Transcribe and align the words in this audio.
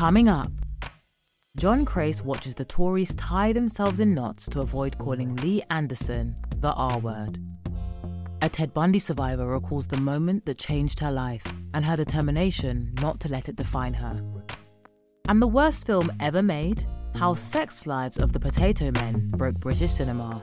Coming 0.00 0.30
up, 0.30 0.50
John 1.58 1.84
Crace 1.84 2.22
watches 2.24 2.54
the 2.54 2.64
Tories 2.64 3.12
tie 3.16 3.52
themselves 3.52 4.00
in 4.00 4.14
knots 4.14 4.48
to 4.48 4.62
avoid 4.62 4.96
calling 4.96 5.36
Lee 5.36 5.62
Anderson 5.68 6.34
the 6.56 6.72
R 6.72 6.98
word. 6.98 7.38
A 8.40 8.48
Ted 8.48 8.72
Bundy 8.72 8.98
survivor 8.98 9.46
recalls 9.46 9.86
the 9.86 9.98
moment 9.98 10.46
that 10.46 10.56
changed 10.56 11.00
her 11.00 11.12
life 11.12 11.44
and 11.74 11.84
her 11.84 11.98
determination 11.98 12.94
not 13.02 13.20
to 13.20 13.28
let 13.28 13.50
it 13.50 13.56
define 13.56 13.92
her. 13.92 14.24
And 15.28 15.42
the 15.42 15.46
worst 15.46 15.84
film 15.84 16.10
ever 16.18 16.42
made 16.42 16.86
How 17.14 17.34
Sex 17.34 17.86
Lives 17.86 18.16
of 18.16 18.32
the 18.32 18.40
Potato 18.40 18.90
Men 18.92 19.30
broke 19.36 19.60
British 19.60 19.90
cinema. 19.90 20.42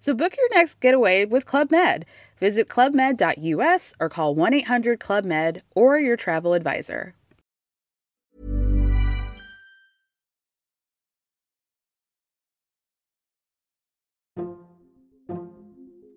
So 0.00 0.14
book 0.14 0.34
your 0.36 0.48
next 0.58 0.80
getaway 0.80 1.26
with 1.26 1.44
Club 1.44 1.70
Med. 1.70 2.06
Visit 2.38 2.70
clubmed.us 2.70 3.92
or 4.00 4.08
call 4.08 4.34
1 4.34 4.54
800 4.54 4.98
Club 4.98 5.26
Med 5.26 5.62
or 5.74 6.00
your 6.00 6.16
travel 6.16 6.54
advisor. 6.54 7.14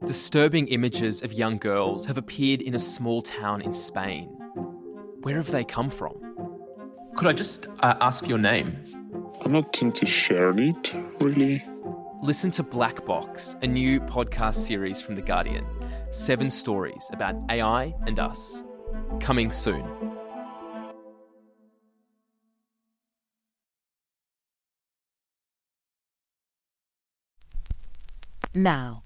Disturbing 0.06 0.68
images 0.68 1.22
of 1.22 1.34
young 1.34 1.58
girls 1.58 2.06
have 2.06 2.18
appeared 2.18 2.62
in 2.62 2.76
a 2.76 2.80
small 2.80 3.22
town 3.22 3.62
in 3.62 3.74
Spain. 3.74 4.28
Where 5.24 5.38
have 5.38 5.52
they 5.52 5.64
come 5.64 5.90
from? 5.90 6.14
Could 7.18 7.28
I 7.28 7.34
just 7.34 7.68
uh, 7.80 7.96
ask 8.00 8.28
your 8.28 8.38
name? 8.38 8.78
I'm 9.42 9.52
not 9.52 9.74
keen 9.74 9.92
to 9.94 10.06
share 10.06 10.54
it, 10.56 10.94
really. 11.20 11.64
Listen 12.24 12.52
to 12.52 12.64
Black 12.64 13.06
Box, 13.06 13.58
a 13.64 13.68
new 13.68 14.00
podcast 14.00 14.56
series 14.56 15.02
from 15.02 15.16
The 15.16 15.22
Guardian. 15.22 15.66
Seven 16.12 16.50
stories 16.50 17.10
about 17.12 17.36
AI 17.50 17.94
and 18.08 18.18
us. 18.18 18.64
Coming 19.20 19.52
soon. 19.52 19.86
Now, 28.56 29.04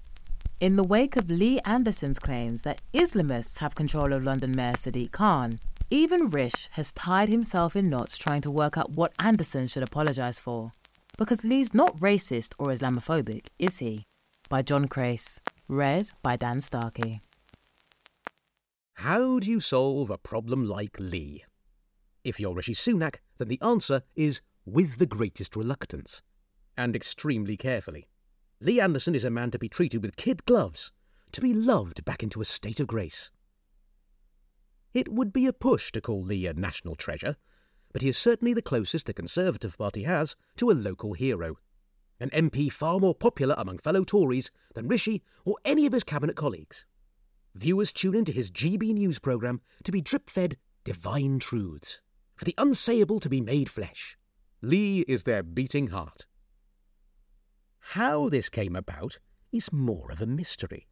in 0.60 0.76
the 0.76 0.84
wake 0.84 1.16
of 1.16 1.28
Lee 1.28 1.58
Anderson's 1.64 2.20
claims 2.20 2.62
that 2.62 2.80
Islamists 2.94 3.58
have 3.58 3.74
control 3.74 4.12
of 4.12 4.22
London 4.22 4.52
Mayor 4.52 4.74
Sadiq 4.74 5.10
Khan, 5.10 5.58
even 5.90 6.28
Rish 6.28 6.68
has 6.74 6.92
tied 6.92 7.30
himself 7.30 7.74
in 7.74 7.90
knots 7.90 8.16
trying 8.16 8.42
to 8.42 8.50
work 8.52 8.78
out 8.78 8.92
what 8.92 9.12
Anderson 9.18 9.66
should 9.66 9.82
apologise 9.82 10.38
for. 10.38 10.70
Because 11.18 11.42
Lee's 11.42 11.74
not 11.74 11.98
racist 11.98 12.54
or 12.60 12.68
Islamophobic, 12.68 13.48
is 13.58 13.78
he? 13.78 14.06
By 14.48 14.62
John 14.62 14.86
Crace. 14.86 15.40
Read 15.66 16.10
by 16.22 16.36
Dan 16.36 16.60
Starkey. 16.60 17.22
How 18.94 19.40
do 19.40 19.50
you 19.50 19.58
solve 19.58 20.10
a 20.10 20.16
problem 20.16 20.64
like 20.64 20.96
Lee? 21.00 21.44
If 22.22 22.38
you're 22.38 22.54
Rishi 22.54 22.72
Sunak, 22.72 23.16
then 23.36 23.48
the 23.48 23.60
answer 23.60 24.02
is 24.14 24.42
with 24.64 24.98
the 24.98 25.06
greatest 25.06 25.56
reluctance 25.56 26.22
and 26.76 26.94
extremely 26.94 27.56
carefully. 27.56 28.06
Lee 28.60 28.80
Anderson 28.80 29.16
is 29.16 29.24
a 29.24 29.30
man 29.30 29.50
to 29.50 29.58
be 29.58 29.68
treated 29.68 30.02
with 30.02 30.14
kid 30.14 30.44
gloves, 30.46 30.92
to 31.32 31.40
be 31.40 31.52
loved 31.52 32.04
back 32.04 32.22
into 32.22 32.40
a 32.40 32.44
state 32.44 32.78
of 32.78 32.86
grace. 32.86 33.32
It 34.94 35.12
would 35.12 35.32
be 35.32 35.46
a 35.46 35.52
push 35.52 35.90
to 35.92 36.00
call 36.00 36.22
Lee 36.22 36.46
a 36.46 36.54
national 36.54 36.94
treasure, 36.94 37.36
but 37.98 38.04
he 38.04 38.10
is 38.10 38.16
certainly 38.16 38.54
the 38.54 38.62
closest 38.62 39.06
the 39.06 39.12
Conservative 39.12 39.76
Party 39.76 40.04
has 40.04 40.36
to 40.56 40.70
a 40.70 40.72
local 40.72 41.14
hero. 41.14 41.56
An 42.20 42.30
MP 42.30 42.70
far 42.70 43.00
more 43.00 43.12
popular 43.12 43.56
among 43.58 43.78
fellow 43.78 44.04
Tories 44.04 44.52
than 44.74 44.86
Rishi 44.86 45.20
or 45.44 45.56
any 45.64 45.84
of 45.84 45.92
his 45.92 46.04
cabinet 46.04 46.36
colleagues. 46.36 46.86
Viewers 47.56 47.92
tune 47.92 48.14
into 48.14 48.30
his 48.30 48.52
GB 48.52 48.94
News 48.94 49.18
programme 49.18 49.60
to 49.82 49.90
be 49.90 50.00
drip 50.00 50.30
fed 50.30 50.58
divine 50.84 51.40
truths, 51.40 52.00
for 52.36 52.44
the 52.44 52.54
unsayable 52.56 53.20
to 53.20 53.28
be 53.28 53.40
made 53.40 53.68
flesh. 53.68 54.16
Lee 54.62 55.00
is 55.08 55.24
their 55.24 55.42
beating 55.42 55.88
heart. 55.88 56.24
How 57.80 58.28
this 58.28 58.48
came 58.48 58.76
about 58.76 59.18
is 59.50 59.72
more 59.72 60.12
of 60.12 60.22
a 60.22 60.26
mystery. 60.26 60.86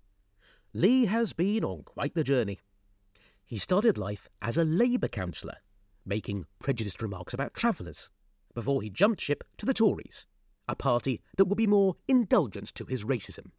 Lee 0.74 1.04
has 1.04 1.34
been 1.34 1.62
on 1.62 1.84
quite 1.84 2.16
the 2.16 2.24
journey. 2.24 2.58
He 3.44 3.58
started 3.58 3.96
life 3.96 4.28
as 4.42 4.56
a 4.56 4.64
Labour 4.64 5.06
councillor, 5.06 5.58
making 6.06 6.46
prejudiced 6.60 7.02
remarks 7.02 7.34
about 7.34 7.54
travellers, 7.54 8.10
before 8.54 8.80
he 8.80 8.88
jumped 8.88 9.20
ship 9.20 9.44
to 9.58 9.66
the 9.66 9.74
Tories, 9.74 10.26
a 10.68 10.74
party 10.74 11.20
that 11.36 11.44
would 11.46 11.58
be 11.58 11.66
more 11.66 11.96
indulgent 12.08 12.74
to 12.74 12.86
his 12.86 13.04
racism, 13.04 13.50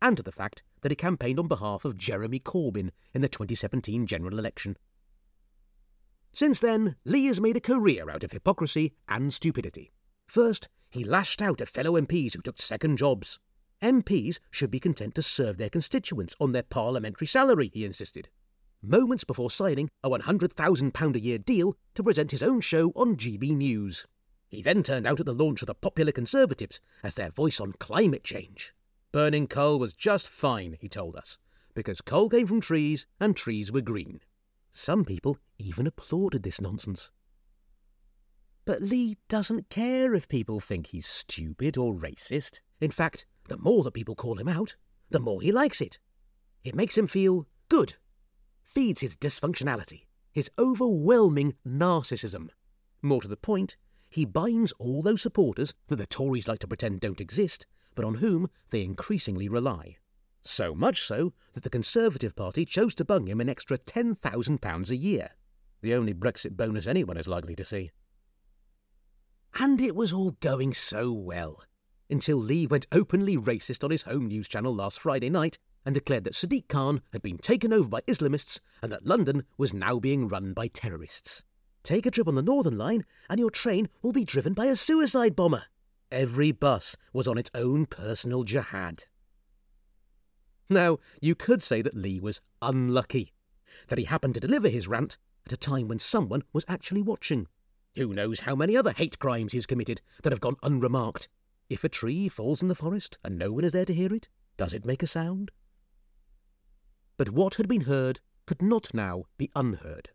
and 0.00 0.16
to 0.16 0.22
the 0.22 0.32
fact 0.32 0.62
that 0.82 0.92
he 0.92 0.96
campaigned 0.96 1.38
on 1.38 1.48
behalf 1.48 1.84
of 1.84 1.98
Jeremy 1.98 2.38
Corbyn 2.38 2.90
in 3.12 3.20
the 3.20 3.28
2017 3.28 4.06
general 4.06 4.38
election. 4.38 4.76
Since 6.32 6.60
then, 6.60 6.96
Lee 7.04 7.26
has 7.26 7.40
made 7.40 7.56
a 7.56 7.60
career 7.60 8.08
out 8.10 8.22
of 8.22 8.32
hypocrisy 8.32 8.94
and 9.08 9.32
stupidity. 9.34 9.90
First, 10.26 10.68
he 10.90 11.02
lashed 11.02 11.42
out 11.42 11.60
at 11.60 11.68
fellow 11.68 12.00
MPs 12.00 12.34
who 12.34 12.42
took 12.42 12.60
second 12.60 12.98
jobs. 12.98 13.38
MPs 13.82 14.38
should 14.50 14.70
be 14.70 14.80
content 14.80 15.14
to 15.16 15.22
serve 15.22 15.56
their 15.56 15.70
constituents 15.70 16.36
on 16.38 16.52
their 16.52 16.62
parliamentary 16.62 17.26
salary, 17.26 17.70
he 17.72 17.84
insisted. 17.84 18.28
Moments 18.82 19.24
before 19.24 19.50
signing 19.50 19.90
a 20.04 20.08
£100,000 20.08 21.14
a 21.16 21.20
year 21.20 21.38
deal 21.38 21.76
to 21.94 22.04
present 22.04 22.30
his 22.30 22.44
own 22.44 22.60
show 22.60 22.90
on 22.94 23.16
GB 23.16 23.56
News. 23.56 24.06
He 24.48 24.62
then 24.62 24.84
turned 24.84 25.04
out 25.04 25.18
at 25.18 25.26
the 25.26 25.34
launch 25.34 25.62
of 25.62 25.66
the 25.66 25.74
Popular 25.74 26.12
Conservatives 26.12 26.80
as 27.02 27.14
their 27.14 27.30
voice 27.30 27.60
on 27.60 27.72
climate 27.72 28.22
change. 28.22 28.72
Burning 29.10 29.48
coal 29.48 29.80
was 29.80 29.94
just 29.94 30.28
fine, 30.28 30.76
he 30.80 30.88
told 30.88 31.16
us, 31.16 31.38
because 31.74 32.00
coal 32.00 32.28
came 32.28 32.46
from 32.46 32.60
trees 32.60 33.06
and 33.18 33.36
trees 33.36 33.72
were 33.72 33.80
green. 33.80 34.20
Some 34.70 35.04
people 35.04 35.38
even 35.58 35.86
applauded 35.86 36.44
this 36.44 36.60
nonsense. 36.60 37.10
But 38.64 38.80
Lee 38.80 39.16
doesn't 39.28 39.70
care 39.70 40.14
if 40.14 40.28
people 40.28 40.60
think 40.60 40.88
he's 40.88 41.06
stupid 41.06 41.76
or 41.76 41.94
racist. 41.94 42.60
In 42.80 42.92
fact, 42.92 43.26
the 43.48 43.56
more 43.56 43.82
that 43.82 43.94
people 43.94 44.14
call 44.14 44.38
him 44.38 44.48
out, 44.48 44.76
the 45.10 45.18
more 45.18 45.40
he 45.40 45.50
likes 45.50 45.80
it. 45.80 45.98
It 46.62 46.76
makes 46.76 46.96
him 46.96 47.08
feel 47.08 47.48
good, 47.68 47.96
feeds 48.68 49.00
his 49.00 49.16
dysfunctionality, 49.16 50.02
his 50.30 50.50
overwhelming 50.58 51.54
narcissism. 51.66 52.48
More 53.02 53.22
to 53.22 53.28
the 53.28 53.36
point, 53.36 53.76
he 54.10 54.24
binds 54.24 54.72
all 54.78 55.02
those 55.02 55.22
supporters 55.22 55.74
that 55.88 55.96
the 55.96 56.06
Tories 56.06 56.46
like 56.46 56.58
to 56.60 56.68
pretend 56.68 57.00
don't 57.00 57.20
exist, 57.20 57.66
but 57.94 58.04
on 58.04 58.16
whom 58.16 58.48
they 58.70 58.82
increasingly 58.82 59.48
rely. 59.48 59.96
So 60.42 60.74
much 60.74 61.02
so 61.02 61.32
that 61.54 61.62
the 61.62 61.70
Conservative 61.70 62.36
Party 62.36 62.64
chose 62.64 62.94
to 62.96 63.04
bung 63.04 63.26
him 63.26 63.40
an 63.40 63.48
extra 63.48 63.78
£10,000 63.78 64.90
a 64.90 64.96
year, 64.96 65.30
the 65.80 65.94
only 65.94 66.14
Brexit 66.14 66.56
bonus 66.56 66.86
anyone 66.86 67.16
is 67.16 67.28
likely 67.28 67.56
to 67.56 67.64
see. 67.64 67.90
And 69.58 69.80
it 69.80 69.96
was 69.96 70.12
all 70.12 70.32
going 70.40 70.74
so 70.74 71.10
well. 71.10 71.62
Until 72.10 72.38
Lee 72.38 72.66
went 72.66 72.86
openly 72.92 73.36
racist 73.36 73.82
on 73.82 73.90
his 73.90 74.02
home 74.02 74.26
news 74.26 74.48
channel 74.48 74.74
last 74.74 75.00
Friday 75.00 75.30
night 75.30 75.58
and 75.88 75.94
declared 75.94 76.24
that 76.24 76.34
Sadiq 76.34 76.68
Khan 76.68 77.00
had 77.14 77.22
been 77.22 77.38
taken 77.38 77.72
over 77.72 77.88
by 77.88 78.02
Islamists 78.02 78.60
and 78.82 78.92
that 78.92 79.06
London 79.06 79.44
was 79.56 79.72
now 79.72 79.98
being 79.98 80.28
run 80.28 80.52
by 80.52 80.68
terrorists. 80.68 81.42
Take 81.82 82.04
a 82.04 82.10
trip 82.10 82.28
on 82.28 82.34
the 82.34 82.42
Northern 82.42 82.76
Line 82.76 83.06
and 83.30 83.40
your 83.40 83.48
train 83.48 83.88
will 84.02 84.12
be 84.12 84.26
driven 84.26 84.52
by 84.52 84.66
a 84.66 84.76
suicide 84.76 85.34
bomber. 85.34 85.64
Every 86.12 86.52
bus 86.52 86.94
was 87.14 87.26
on 87.26 87.38
its 87.38 87.50
own 87.54 87.86
personal 87.86 88.42
jihad. 88.42 89.04
Now, 90.68 90.98
you 91.22 91.34
could 91.34 91.62
say 91.62 91.80
that 91.80 91.96
Lee 91.96 92.20
was 92.20 92.42
unlucky, 92.60 93.32
that 93.86 93.98
he 93.98 94.04
happened 94.04 94.34
to 94.34 94.40
deliver 94.40 94.68
his 94.68 94.88
rant 94.88 95.16
at 95.46 95.54
a 95.54 95.56
time 95.56 95.88
when 95.88 95.98
someone 95.98 96.42
was 96.52 96.66
actually 96.68 97.00
watching. 97.00 97.46
Who 97.96 98.12
knows 98.12 98.40
how 98.40 98.54
many 98.54 98.76
other 98.76 98.92
hate 98.92 99.18
crimes 99.18 99.52
he's 99.52 99.64
committed 99.64 100.02
that 100.22 100.34
have 100.34 100.42
gone 100.42 100.56
unremarked? 100.62 101.30
If 101.70 101.82
a 101.82 101.88
tree 101.88 102.28
falls 102.28 102.60
in 102.60 102.68
the 102.68 102.74
forest 102.74 103.16
and 103.24 103.38
no 103.38 103.52
one 103.52 103.64
is 103.64 103.72
there 103.72 103.86
to 103.86 103.94
hear 103.94 104.12
it, 104.12 104.28
does 104.58 104.74
it 104.74 104.84
make 104.84 105.02
a 105.02 105.06
sound? 105.06 105.50
But 107.18 107.30
what 107.30 107.56
had 107.56 107.68
been 107.68 107.82
heard 107.82 108.20
could 108.46 108.62
not 108.62 108.94
now 108.94 109.24
be 109.36 109.50
unheard. 109.54 110.10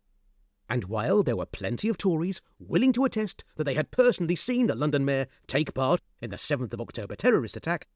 And 0.68 0.84
while 0.84 1.22
there 1.22 1.36
were 1.36 1.46
plenty 1.46 1.88
of 1.90 1.98
Tories 1.98 2.40
willing 2.58 2.92
to 2.94 3.04
attest 3.04 3.44
that 3.56 3.64
they 3.64 3.74
had 3.74 3.90
personally 3.90 4.34
seen 4.34 4.66
the 4.66 4.74
London 4.74 5.04
Mayor 5.04 5.28
take 5.46 5.74
part 5.74 6.00
in 6.22 6.30
the 6.30 6.36
7th 6.36 6.72
of 6.72 6.80
October 6.80 7.14
terrorist 7.14 7.56
attack, 7.56 7.86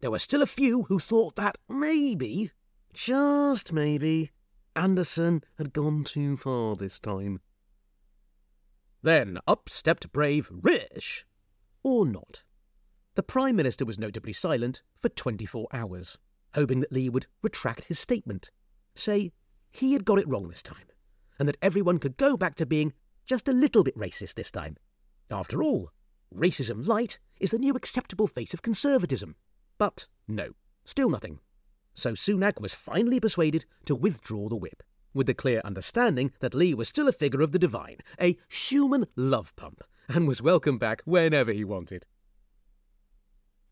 there 0.00 0.10
were 0.10 0.20
still 0.20 0.42
a 0.42 0.46
few 0.46 0.84
who 0.84 1.00
thought 1.00 1.34
that 1.34 1.58
maybe, 1.68 2.52
just 2.94 3.72
maybe, 3.72 4.30
Anderson 4.76 5.42
had 5.58 5.72
gone 5.72 6.04
too 6.04 6.36
far 6.36 6.76
this 6.76 7.00
time. 7.00 7.40
Then 9.02 9.38
up 9.48 9.68
stepped 9.68 10.12
brave 10.12 10.48
Rish, 10.52 11.26
or 11.82 12.06
not. 12.06 12.44
The 13.14 13.22
Prime 13.22 13.56
Minister 13.56 13.84
was 13.84 13.98
notably 13.98 14.32
silent 14.32 14.82
for 14.96 15.08
24 15.08 15.66
hours, 15.72 16.18
hoping 16.56 16.80
that 16.80 16.92
Lee 16.92 17.08
would 17.08 17.26
retract 17.42 17.84
his 17.84 18.00
statement, 18.00 18.50
say 18.96 19.30
he 19.70 19.92
had 19.92 20.04
got 20.04 20.18
it 20.18 20.28
wrong 20.28 20.48
this 20.48 20.62
time 20.62 20.86
and 21.38 21.48
that 21.48 21.58
everyone 21.62 21.98
could 21.98 22.16
go 22.16 22.36
back 22.36 22.54
to 22.56 22.66
being 22.66 22.92
just 23.26 23.48
a 23.48 23.52
little 23.52 23.82
bit 23.82 23.96
racist 23.96 24.34
this 24.34 24.50
time. 24.50 24.76
After 25.30 25.62
all, 25.62 25.90
racism 26.34 26.86
light 26.86 27.18
is 27.40 27.50
the 27.50 27.58
new 27.58 27.74
acceptable 27.74 28.26
face 28.26 28.54
of 28.54 28.62
conservatism. 28.62 29.36
But 29.78 30.06
no, 30.26 30.52
still 30.84 31.10
nothing. 31.10 31.40
So 31.94 32.12
Sunak 32.12 32.60
was 32.60 32.74
finally 32.74 33.20
persuaded 33.20 33.64
to 33.86 33.94
withdraw 33.94 34.48
the 34.48 34.56
whip, 34.56 34.82
with 35.14 35.26
the 35.26 35.34
clear 35.34 35.60
understanding 35.64 36.32
that 36.40 36.54
Lee 36.54 36.74
was 36.74 36.88
still 36.88 37.08
a 37.08 37.12
figure 37.12 37.40
of 37.40 37.52
the 37.52 37.58
divine, 37.58 37.98
a 38.20 38.36
human 38.48 39.06
love 39.16 39.54
pump, 39.56 39.82
and 40.08 40.28
was 40.28 40.42
welcome 40.42 40.78
back 40.78 41.02
whenever 41.04 41.52
he 41.52 41.64
wanted. 41.64 42.06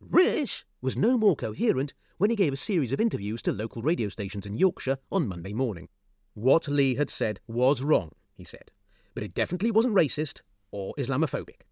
Rish 0.01 0.67
was 0.85 0.99
no 0.99 1.17
more 1.17 1.35
coherent 1.35 1.95
when 2.19 2.29
he 2.29 2.37
gave 2.37 2.53
a 2.53 2.57
series 2.57 2.93
of 2.93 3.01
interviews 3.01 3.41
to 3.41 3.51
local 3.51 3.81
radio 3.81 4.07
stations 4.07 4.45
in 4.45 4.53
Yorkshire 4.53 4.99
on 5.11 5.27
Monday 5.27 5.55
morning. 5.55 5.89
What 6.35 6.69
Lee 6.69 6.95
had 6.97 7.09
said 7.09 7.41
was 7.49 7.83
wrong, 7.83 8.13
he 8.37 8.45
said, 8.45 8.71
but 9.15 9.25
it 9.25 9.33
definitely 9.33 9.71
wasn't 9.71 9.95
racist 9.95 10.43
or 10.73 10.93
Islamophobic. 10.99 11.63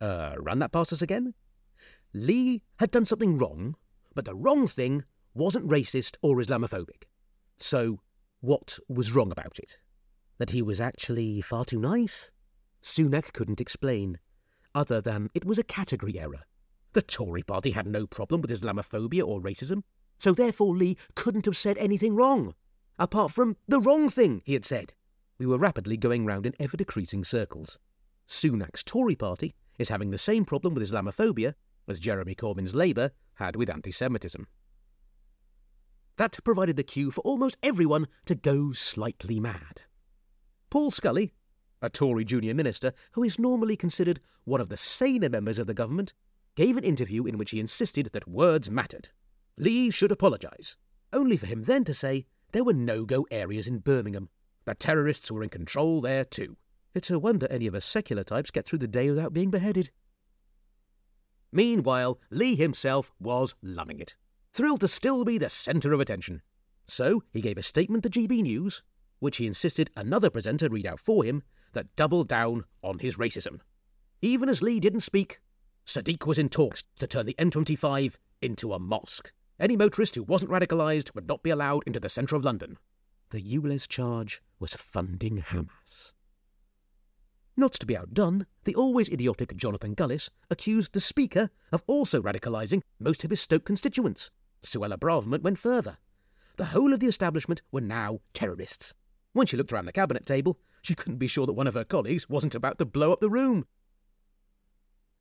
Uh, 0.00 0.36
run 0.38 0.58
that 0.60 0.72
past 0.72 0.90
us 0.90 1.02
again? 1.02 1.34
Lee 2.14 2.62
had 2.78 2.90
done 2.90 3.04
something 3.04 3.36
wrong, 3.36 3.74
but 4.14 4.24
the 4.24 4.34
wrong 4.34 4.66
thing 4.66 5.04
wasn't 5.34 5.68
racist 5.68 6.16
or 6.22 6.36
Islamophobic. 6.36 7.02
So, 7.58 8.00
what 8.40 8.78
was 8.88 9.12
wrong 9.12 9.30
about 9.30 9.58
it? 9.58 9.76
That 10.38 10.48
he 10.48 10.62
was 10.62 10.80
actually 10.80 11.42
far 11.42 11.66
too 11.66 11.78
nice? 11.78 12.30
Sunak 12.82 13.34
couldn't 13.34 13.60
explain, 13.60 14.18
other 14.74 15.02
than 15.02 15.28
it 15.34 15.44
was 15.44 15.58
a 15.58 15.62
category 15.62 16.18
error. 16.18 16.44
The 16.92 17.02
Tory 17.02 17.42
party 17.42 17.70
had 17.70 17.86
no 17.86 18.06
problem 18.06 18.40
with 18.40 18.50
Islamophobia 18.50 19.26
or 19.26 19.40
racism, 19.40 19.82
so 20.18 20.32
therefore 20.32 20.76
Lee 20.76 20.96
couldn't 21.14 21.46
have 21.46 21.56
said 21.56 21.78
anything 21.78 22.14
wrong 22.14 22.54
apart 23.00 23.32
from 23.32 23.56
the 23.66 23.80
wrong 23.80 24.08
thing 24.08 24.42
he 24.44 24.52
had 24.52 24.64
said. 24.64 24.92
We 25.38 25.46
were 25.46 25.56
rapidly 25.56 25.96
going 25.96 26.26
round 26.26 26.44
in 26.44 26.54
ever 26.60 26.76
decreasing 26.76 27.24
circles. 27.24 27.78
Sunak's 28.28 28.84
Tory 28.84 29.16
party 29.16 29.54
is 29.78 29.88
having 29.88 30.10
the 30.10 30.18
same 30.18 30.44
problem 30.44 30.74
with 30.74 30.82
Islamophobia 30.82 31.54
as 31.88 31.98
Jeremy 31.98 32.34
Corbyn's 32.34 32.74
Labour 32.74 33.10
had 33.34 33.56
with 33.56 33.70
anti 33.70 33.90
Semitism. 33.90 34.46
That 36.18 36.38
provided 36.44 36.76
the 36.76 36.82
cue 36.82 37.10
for 37.10 37.22
almost 37.22 37.56
everyone 37.62 38.06
to 38.26 38.34
go 38.34 38.72
slightly 38.72 39.40
mad. 39.40 39.82
Paul 40.68 40.90
Scully, 40.90 41.32
a 41.80 41.88
Tory 41.88 42.26
junior 42.26 42.54
minister 42.54 42.92
who 43.12 43.24
is 43.24 43.38
normally 43.38 43.76
considered 43.76 44.20
one 44.44 44.60
of 44.60 44.68
the 44.68 44.76
saner 44.76 45.30
members 45.30 45.58
of 45.58 45.66
the 45.66 45.72
government, 45.72 46.12
gave 46.54 46.76
an 46.76 46.84
interview 46.84 47.26
in 47.26 47.38
which 47.38 47.50
he 47.50 47.60
insisted 47.60 48.06
that 48.12 48.28
words 48.28 48.70
mattered. 48.70 49.10
Lee 49.56 49.90
should 49.90 50.12
apologise, 50.12 50.76
only 51.12 51.36
for 51.36 51.46
him 51.46 51.64
then 51.64 51.84
to 51.84 51.94
say 51.94 52.26
there 52.52 52.64
were 52.64 52.74
no 52.74 53.04
go 53.04 53.26
areas 53.30 53.68
in 53.68 53.78
Birmingham. 53.78 54.28
The 54.64 54.74
terrorists 54.74 55.30
were 55.30 55.42
in 55.42 55.48
control 55.48 56.00
there 56.00 56.24
too. 56.24 56.56
It's 56.94 57.10
a 57.10 57.18
wonder 57.18 57.46
any 57.50 57.66
of 57.66 57.74
us 57.74 57.84
secular 57.84 58.24
types 58.24 58.50
get 58.50 58.66
through 58.66 58.80
the 58.80 58.88
day 58.88 59.08
without 59.10 59.32
being 59.32 59.50
beheaded. 59.50 59.90
Meanwhile, 61.52 62.18
Lee 62.30 62.56
himself 62.56 63.12
was 63.20 63.54
loving 63.62 64.00
it, 64.00 64.14
thrilled 64.52 64.80
to 64.80 64.88
still 64.88 65.24
be 65.24 65.38
the 65.38 65.48
centre 65.48 65.92
of 65.92 66.00
attention. 66.00 66.42
So 66.86 67.22
he 67.32 67.40
gave 67.40 67.58
a 67.58 67.62
statement 67.62 68.02
to 68.04 68.10
GB 68.10 68.42
News, 68.42 68.82
which 69.20 69.36
he 69.36 69.46
insisted 69.46 69.90
another 69.96 70.30
presenter 70.30 70.68
read 70.68 70.86
out 70.86 71.00
for 71.00 71.24
him, 71.24 71.42
that 71.72 71.94
doubled 71.94 72.28
down 72.28 72.64
on 72.82 72.98
his 72.98 73.16
racism. 73.16 73.60
Even 74.22 74.48
as 74.48 74.62
Lee 74.62 74.80
didn't 74.80 75.00
speak, 75.00 75.40
Sadiq 75.90 76.24
was 76.24 76.38
in 76.38 76.48
talks 76.48 76.84
to 77.00 77.08
turn 77.08 77.26
the 77.26 77.34
M25 77.34 78.14
into 78.40 78.72
a 78.72 78.78
mosque. 78.78 79.32
Any 79.58 79.76
motorist 79.76 80.14
who 80.14 80.22
wasn't 80.22 80.52
radicalised 80.52 81.12
would 81.16 81.26
not 81.26 81.42
be 81.42 81.50
allowed 81.50 81.82
into 81.84 81.98
the 81.98 82.08
centre 82.08 82.36
of 82.36 82.44
London. 82.44 82.78
The 83.30 83.42
ULEZ 83.42 83.88
charge 83.88 84.40
was 84.60 84.74
funding 84.74 85.42
Hamas. 85.42 86.12
Not 87.56 87.72
to 87.72 87.86
be 87.86 87.96
outdone, 87.96 88.46
the 88.62 88.76
always 88.76 89.08
idiotic 89.08 89.56
Jonathan 89.56 89.96
Gullis 89.96 90.30
accused 90.48 90.92
the 90.92 91.00
Speaker 91.00 91.50
of 91.72 91.82
also 91.88 92.22
radicalising 92.22 92.82
most 93.00 93.24
of 93.24 93.30
his 93.30 93.40
Stoke 93.40 93.64
constituents. 93.64 94.30
Suella 94.62 94.96
Braverman 94.96 95.42
went 95.42 95.58
further. 95.58 95.98
The 96.54 96.66
whole 96.66 96.92
of 96.92 97.00
the 97.00 97.08
establishment 97.08 97.62
were 97.72 97.80
now 97.80 98.20
terrorists. 98.32 98.94
When 99.32 99.48
she 99.48 99.56
looked 99.56 99.72
around 99.72 99.86
the 99.86 99.92
cabinet 99.92 100.24
table, 100.24 100.56
she 100.82 100.94
couldn't 100.94 101.18
be 101.18 101.26
sure 101.26 101.46
that 101.46 101.54
one 101.54 101.66
of 101.66 101.74
her 101.74 101.84
colleagues 101.84 102.28
wasn't 102.28 102.54
about 102.54 102.78
to 102.78 102.84
blow 102.84 103.12
up 103.12 103.18
the 103.18 103.28
room. 103.28 103.66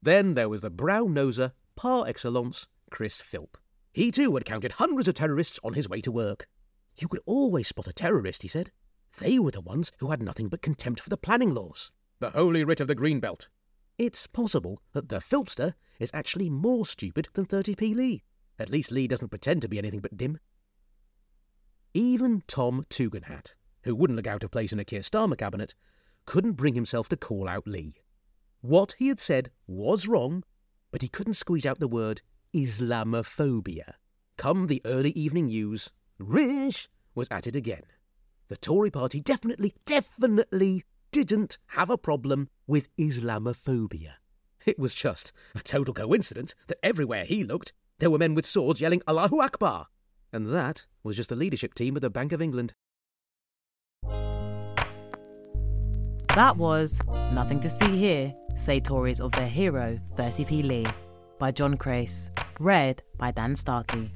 Then 0.01 0.33
there 0.33 0.49
was 0.49 0.61
the 0.61 0.69
brown 0.69 1.13
noser 1.13 1.51
par 1.75 2.07
excellence, 2.07 2.67
Chris 2.89 3.21
Philp. 3.21 3.57
He 3.93 4.11
too 4.11 4.33
had 4.35 4.45
counted 4.45 4.73
hundreds 4.73 5.07
of 5.07 5.15
terrorists 5.15 5.59
on 5.63 5.73
his 5.73 5.89
way 5.89 6.01
to 6.01 6.11
work. 6.11 6.47
You 6.97 7.07
could 7.07 7.21
always 7.25 7.67
spot 7.67 7.87
a 7.87 7.93
terrorist, 7.93 8.41
he 8.41 8.47
said. 8.47 8.71
They 9.19 9.39
were 9.39 9.51
the 9.51 9.61
ones 9.61 9.91
who 9.99 10.11
had 10.11 10.21
nothing 10.21 10.47
but 10.47 10.61
contempt 10.61 11.01
for 11.01 11.09
the 11.09 11.17
planning 11.17 11.53
laws. 11.53 11.91
The 12.19 12.31
holy 12.31 12.63
writ 12.63 12.79
of 12.79 12.87
the 12.87 12.95
green 12.95 13.19
belt. 13.19 13.47
It's 13.97 14.27
possible 14.27 14.81
that 14.93 15.09
the 15.09 15.17
Philpster 15.17 15.73
is 15.99 16.11
actually 16.13 16.49
more 16.49 16.85
stupid 16.85 17.27
than 17.33 17.45
30p 17.45 17.95
Lee. 17.95 18.23
At 18.57 18.69
least 18.69 18.91
Lee 18.91 19.07
doesn't 19.07 19.29
pretend 19.29 19.61
to 19.61 19.67
be 19.67 19.77
anything 19.77 19.99
but 19.99 20.15
dim. 20.15 20.39
Even 21.93 22.43
Tom 22.47 22.85
Tugendhat, 22.89 23.53
who 23.83 23.95
wouldn't 23.95 24.17
look 24.17 24.27
out 24.27 24.43
of 24.43 24.51
place 24.51 24.71
in 24.71 24.79
a 24.79 24.85
Keir 24.85 25.01
Starmer 25.01 25.37
cabinet, 25.37 25.73
couldn't 26.25 26.53
bring 26.53 26.75
himself 26.75 27.09
to 27.09 27.17
call 27.17 27.49
out 27.49 27.67
Lee. 27.67 27.95
What 28.61 28.95
he 28.97 29.07
had 29.07 29.19
said 29.19 29.51
was 29.67 30.07
wrong, 30.07 30.43
but 30.91 31.01
he 31.01 31.07
couldn't 31.07 31.35
squeeze 31.35 31.65
out 31.65 31.79
the 31.79 31.87
word 31.87 32.21
Islamophobia. 32.53 33.93
Come 34.37 34.67
the 34.67 34.81
early 34.83 35.11
evening 35.11 35.47
news, 35.47 35.91
Rish 36.17 36.89
was 37.15 37.27
at 37.31 37.47
it 37.47 37.55
again. 37.55 37.83
The 38.49 38.57
Tory 38.57 38.91
party 38.91 39.21
definitely, 39.21 39.75
definitely 39.85 40.83
didn't 41.11 41.57
have 41.67 41.89
a 41.89 41.97
problem 41.97 42.49
with 42.67 42.89
Islamophobia. 42.97 44.13
It 44.65 44.77
was 44.77 44.93
just 44.93 45.31
a 45.55 45.59
total 45.59 45.93
coincidence 45.93 46.53
that 46.67 46.79
everywhere 46.83 47.23
he 47.23 47.45
looked, 47.45 47.71
there 47.99 48.09
were 48.09 48.17
men 48.17 48.35
with 48.35 48.45
swords 48.45 48.81
yelling 48.81 49.01
Allahu 49.07 49.39
Akbar. 49.41 49.87
And 50.33 50.53
that 50.53 50.85
was 51.01 51.15
just 51.15 51.29
the 51.29 51.35
leadership 51.35 51.73
team 51.73 51.95
of 51.95 52.01
the 52.01 52.09
Bank 52.09 52.33
of 52.33 52.41
England. 52.41 52.73
That 56.35 56.57
was 56.57 56.99
Nothing 57.31 57.59
to 57.61 57.69
See 57.69 57.97
Here, 57.97 58.33
say 58.59 58.79
Tories 58.79 59.21
of 59.21 59.31
their 59.31 59.47
hero, 59.47 59.99
30p 60.15 60.63
Lee 60.63 60.85
by 61.39 61.51
John 61.51 61.77
Crace, 61.77 62.29
read 62.59 63.01
by 63.17 63.31
Dan 63.31 63.55
Starkey. 63.55 64.11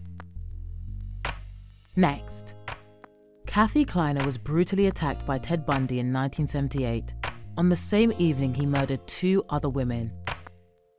Next, 1.95 2.55
Kathy 3.45 3.85
Kleiner 3.85 4.25
was 4.25 4.37
brutally 4.37 4.87
attacked 4.87 5.25
by 5.25 5.37
Ted 5.37 5.65
Bundy 5.65 5.99
in 5.99 6.11
1978. 6.11 7.15
On 7.57 7.69
the 7.69 7.75
same 7.75 8.11
evening, 8.17 8.53
he 8.53 8.65
murdered 8.65 9.05
two 9.07 9.43
other 9.49 9.69
women. 9.69 10.11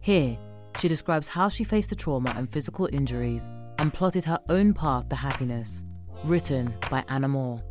Here, 0.00 0.38
she 0.78 0.88
describes 0.88 1.28
how 1.28 1.48
she 1.48 1.64
faced 1.64 1.90
the 1.90 1.96
trauma 1.96 2.32
and 2.36 2.50
physical 2.50 2.88
injuries 2.92 3.48
and 3.78 3.92
plotted 3.92 4.24
her 4.24 4.40
own 4.48 4.72
path 4.72 5.08
to 5.08 5.16
happiness. 5.16 5.84
Written 6.24 6.74
by 6.90 7.04
Anna 7.08 7.28
Moore. 7.28 7.62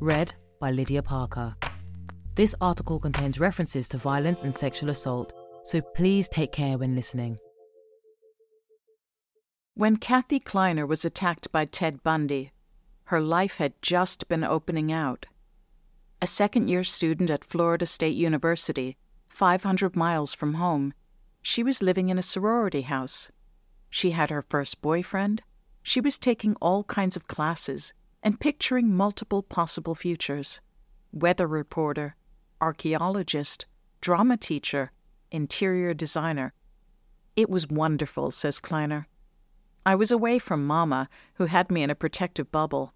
Read 0.00 0.32
by 0.60 0.70
Lydia 0.70 1.02
Parker. 1.02 1.54
This 2.40 2.54
article 2.62 2.98
contains 2.98 3.38
references 3.38 3.86
to 3.88 3.98
violence 3.98 4.44
and 4.44 4.54
sexual 4.54 4.88
assault, 4.88 5.34
so 5.62 5.82
please 5.82 6.26
take 6.26 6.52
care 6.52 6.78
when 6.78 6.96
listening. 6.96 7.36
When 9.74 9.98
Kathy 9.98 10.40
Kleiner 10.40 10.86
was 10.86 11.04
attacked 11.04 11.52
by 11.52 11.66
Ted 11.66 12.02
Bundy, 12.02 12.52
her 13.04 13.20
life 13.20 13.58
had 13.58 13.74
just 13.82 14.26
been 14.26 14.42
opening 14.42 14.90
out. 14.90 15.26
A 16.22 16.26
second 16.26 16.70
year 16.70 16.82
student 16.82 17.28
at 17.28 17.44
Florida 17.44 17.84
State 17.84 18.16
University, 18.16 18.96
500 19.28 19.94
miles 19.94 20.32
from 20.32 20.54
home, 20.54 20.94
she 21.42 21.62
was 21.62 21.82
living 21.82 22.08
in 22.08 22.16
a 22.16 22.22
sorority 22.22 22.80
house. 22.80 23.30
She 23.90 24.12
had 24.12 24.30
her 24.30 24.40
first 24.40 24.80
boyfriend. 24.80 25.42
She 25.82 26.00
was 26.00 26.18
taking 26.18 26.56
all 26.62 26.84
kinds 26.84 27.18
of 27.18 27.28
classes 27.28 27.92
and 28.22 28.40
picturing 28.40 28.96
multiple 28.96 29.42
possible 29.42 29.94
futures 29.94 30.62
weather 31.12 31.46
reporter, 31.46 32.14
archaeologist, 32.60 33.66
drama 34.00 34.36
teacher, 34.36 34.92
interior 35.30 35.94
designer. 35.94 36.52
It 37.36 37.48
was 37.48 37.68
wonderful, 37.68 38.30
says 38.30 38.60
Kleiner. 38.60 39.06
I 39.86 39.94
was 39.94 40.10
away 40.10 40.38
from 40.38 40.66
Mama, 40.66 41.08
who 41.34 41.46
had 41.46 41.70
me 41.70 41.82
in 41.82 41.90
a 41.90 41.94
protective 41.94 42.52
bubble. 42.52 42.92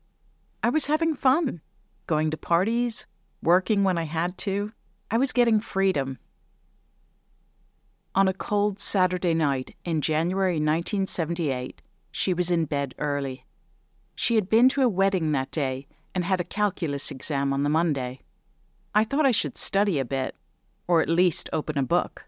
I 0.62 0.68
was 0.68 0.86
having 0.86 1.14
fun, 1.14 1.60
going 2.06 2.30
to 2.30 2.36
parties, 2.36 3.06
working 3.42 3.84
when 3.84 3.98
I 3.98 4.04
had 4.04 4.36
to. 4.38 4.72
I 5.10 5.18
was 5.18 5.32
getting 5.32 5.60
freedom. 5.60 6.18
On 8.14 8.28
a 8.28 8.32
cold 8.32 8.78
Saturday 8.78 9.34
night 9.34 9.74
in 9.84 10.00
January 10.00 10.54
1978, 10.54 11.82
she 12.12 12.32
was 12.32 12.50
in 12.50 12.64
bed 12.64 12.94
early. 12.98 13.44
She 14.14 14.36
had 14.36 14.48
been 14.48 14.68
to 14.70 14.82
a 14.82 14.88
wedding 14.88 15.32
that 15.32 15.50
day 15.50 15.86
and 16.14 16.24
had 16.24 16.40
a 16.40 16.44
calculus 16.44 17.10
exam 17.10 17.52
on 17.52 17.64
the 17.64 17.70
Monday. 17.70 18.20
I 18.94 19.04
thought 19.04 19.26
I 19.26 19.32
should 19.32 19.58
study 19.58 19.98
a 19.98 20.04
bit, 20.04 20.36
or 20.86 21.02
at 21.02 21.08
least 21.08 21.50
open 21.52 21.76
a 21.76 21.82
book. 21.82 22.26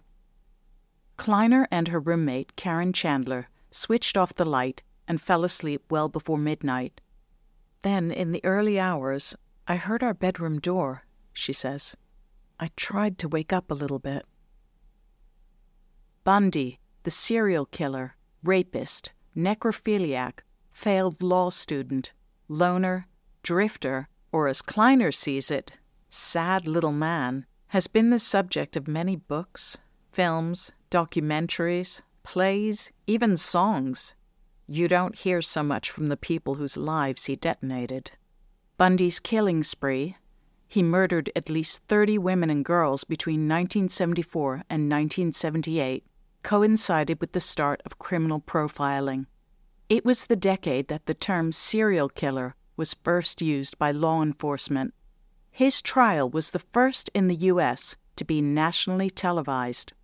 Kleiner 1.17 1.69
and 1.71 1.89
her 1.89 2.01
roommate, 2.01 2.57
Karen 2.57 2.93
Chandler, 2.93 3.49
switched 3.71 4.17
off 4.17 4.35
the 4.35 4.45
light 4.45 4.83
and 5.07 5.21
fell 5.21 5.45
asleep 5.45 5.85
well 5.91 6.09
before 6.09 6.39
midnight. 6.39 7.01
Then, 7.83 8.11
in 8.11 8.33
the 8.33 8.45
early 8.45 8.81
hours, 8.81 9.37
I 9.69 9.77
heard 9.77 10.03
our 10.03 10.15
bedroom 10.15 10.59
door, 10.59 11.05
she 11.33 11.53
says. 11.53 11.97
I 12.59 12.69
tried 12.75 13.19
to 13.19 13.29
wake 13.29 13.53
up 13.53 13.71
a 13.71 13.75
little 13.75 13.99
bit. 13.99 14.25
Bundy, 16.25 16.81
the 17.05 17.11
serial 17.11 17.67
killer, 17.67 18.17
rapist, 18.43 19.13
necrophiliac, 19.37 20.41
failed 20.73 21.23
law 21.23 21.51
student, 21.51 22.13
loner, 22.49 23.07
drifter, 23.43 24.09
or 24.33 24.49
as 24.49 24.63
Kleiner 24.63 25.13
sees 25.13 25.51
it, 25.51 25.79
sad 26.17 26.67
little 26.67 26.93
man, 26.93 27.45
has 27.69 27.87
been 27.87 28.11
the 28.11 28.19
subject 28.19 28.77
of 28.77 28.89
many 28.89 29.17
books, 29.17 29.79
films, 30.13 30.73
documentaries, 30.91 32.01
plays, 32.23 32.91
even 33.07 33.37
songs. 33.37 34.15
You 34.67 34.89
don't 34.89 35.15
hear 35.15 35.43
so 35.43 35.63
much 35.63 35.91
from 35.91 36.07
the 36.07 36.17
people 36.17 36.55
whose 36.55 36.77
lives 36.77 37.27
he 37.27 37.37
detonated. 37.37 38.13
Bundy's 38.79 39.21
killing 39.21 39.63
spree, 39.63 40.17
he 40.69 40.83
murdered 40.83 41.31
at 41.37 41.51
least 41.51 41.83
30 41.89 42.19
women 42.19 42.51
and 42.51 42.65
girls 42.65 43.05
between 43.05 43.41
1974 43.41 44.65
and 44.69 44.91
1978, 44.91 46.05
coincided 46.43 47.21
with 47.21 47.33
the 47.33 47.41
start 47.41 47.81
of 47.85 47.99
criminal 47.99 48.41
profiling. 48.41 49.27
It 49.89 50.05
was 50.05 50.27
the 50.27 50.37
decade 50.37 50.89
that 50.89 51.07
the 51.07 51.15
term 51.15 51.53
serial 51.53 52.09
killer 52.09 52.57
was 52.77 52.95
first 53.05 53.41
used 53.41 53.79
by 53.79 53.93
law 53.93 54.23
enforcement 54.23 54.95
his 55.57 55.81
trial 55.81 56.29
was 56.29 56.51
the 56.51 56.59
first 56.59 57.09
in 57.15 57.29
the 57.29 57.47
U.S. 57.49 57.97
to 58.15 58.27
be 58.27 58.43
nationally 58.43 59.09
televised. 59.09 59.95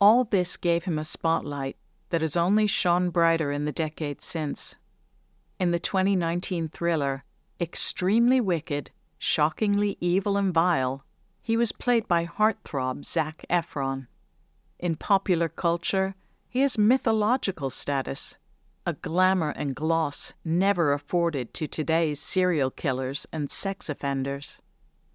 All 0.00 0.24
this 0.24 0.56
gave 0.56 0.84
him 0.84 0.98
a 0.98 1.04
spotlight 1.04 1.76
that 2.08 2.22
has 2.22 2.38
only 2.38 2.66
shone 2.66 3.10
brighter 3.10 3.52
in 3.52 3.66
the 3.66 3.72
decades 3.72 4.24
since. 4.24 4.76
In 5.60 5.72
the 5.72 5.78
2019 5.78 6.70
thriller, 6.70 7.24
Extremely 7.60 8.40
Wicked, 8.40 8.92
Shockingly 9.18 9.98
Evil 10.00 10.38
and 10.38 10.54
Vile, 10.54 11.04
he 11.42 11.58
was 11.58 11.72
played 11.72 12.08
by 12.08 12.24
heartthrob 12.24 13.04
Zac 13.04 13.44
Efron. 13.50 14.06
In 14.78 14.96
popular 14.96 15.50
culture, 15.50 16.14
he 16.48 16.60
has 16.60 16.78
mythological 16.78 17.68
status 17.68 18.38
a 18.88 18.92
glamour 18.92 19.50
and 19.50 19.74
gloss 19.74 20.32
never 20.44 20.92
afforded 20.92 21.52
to 21.52 21.66
today's 21.66 22.20
serial 22.20 22.70
killers 22.70 23.26
and 23.32 23.50
sex 23.50 23.88
offenders. 23.88 24.60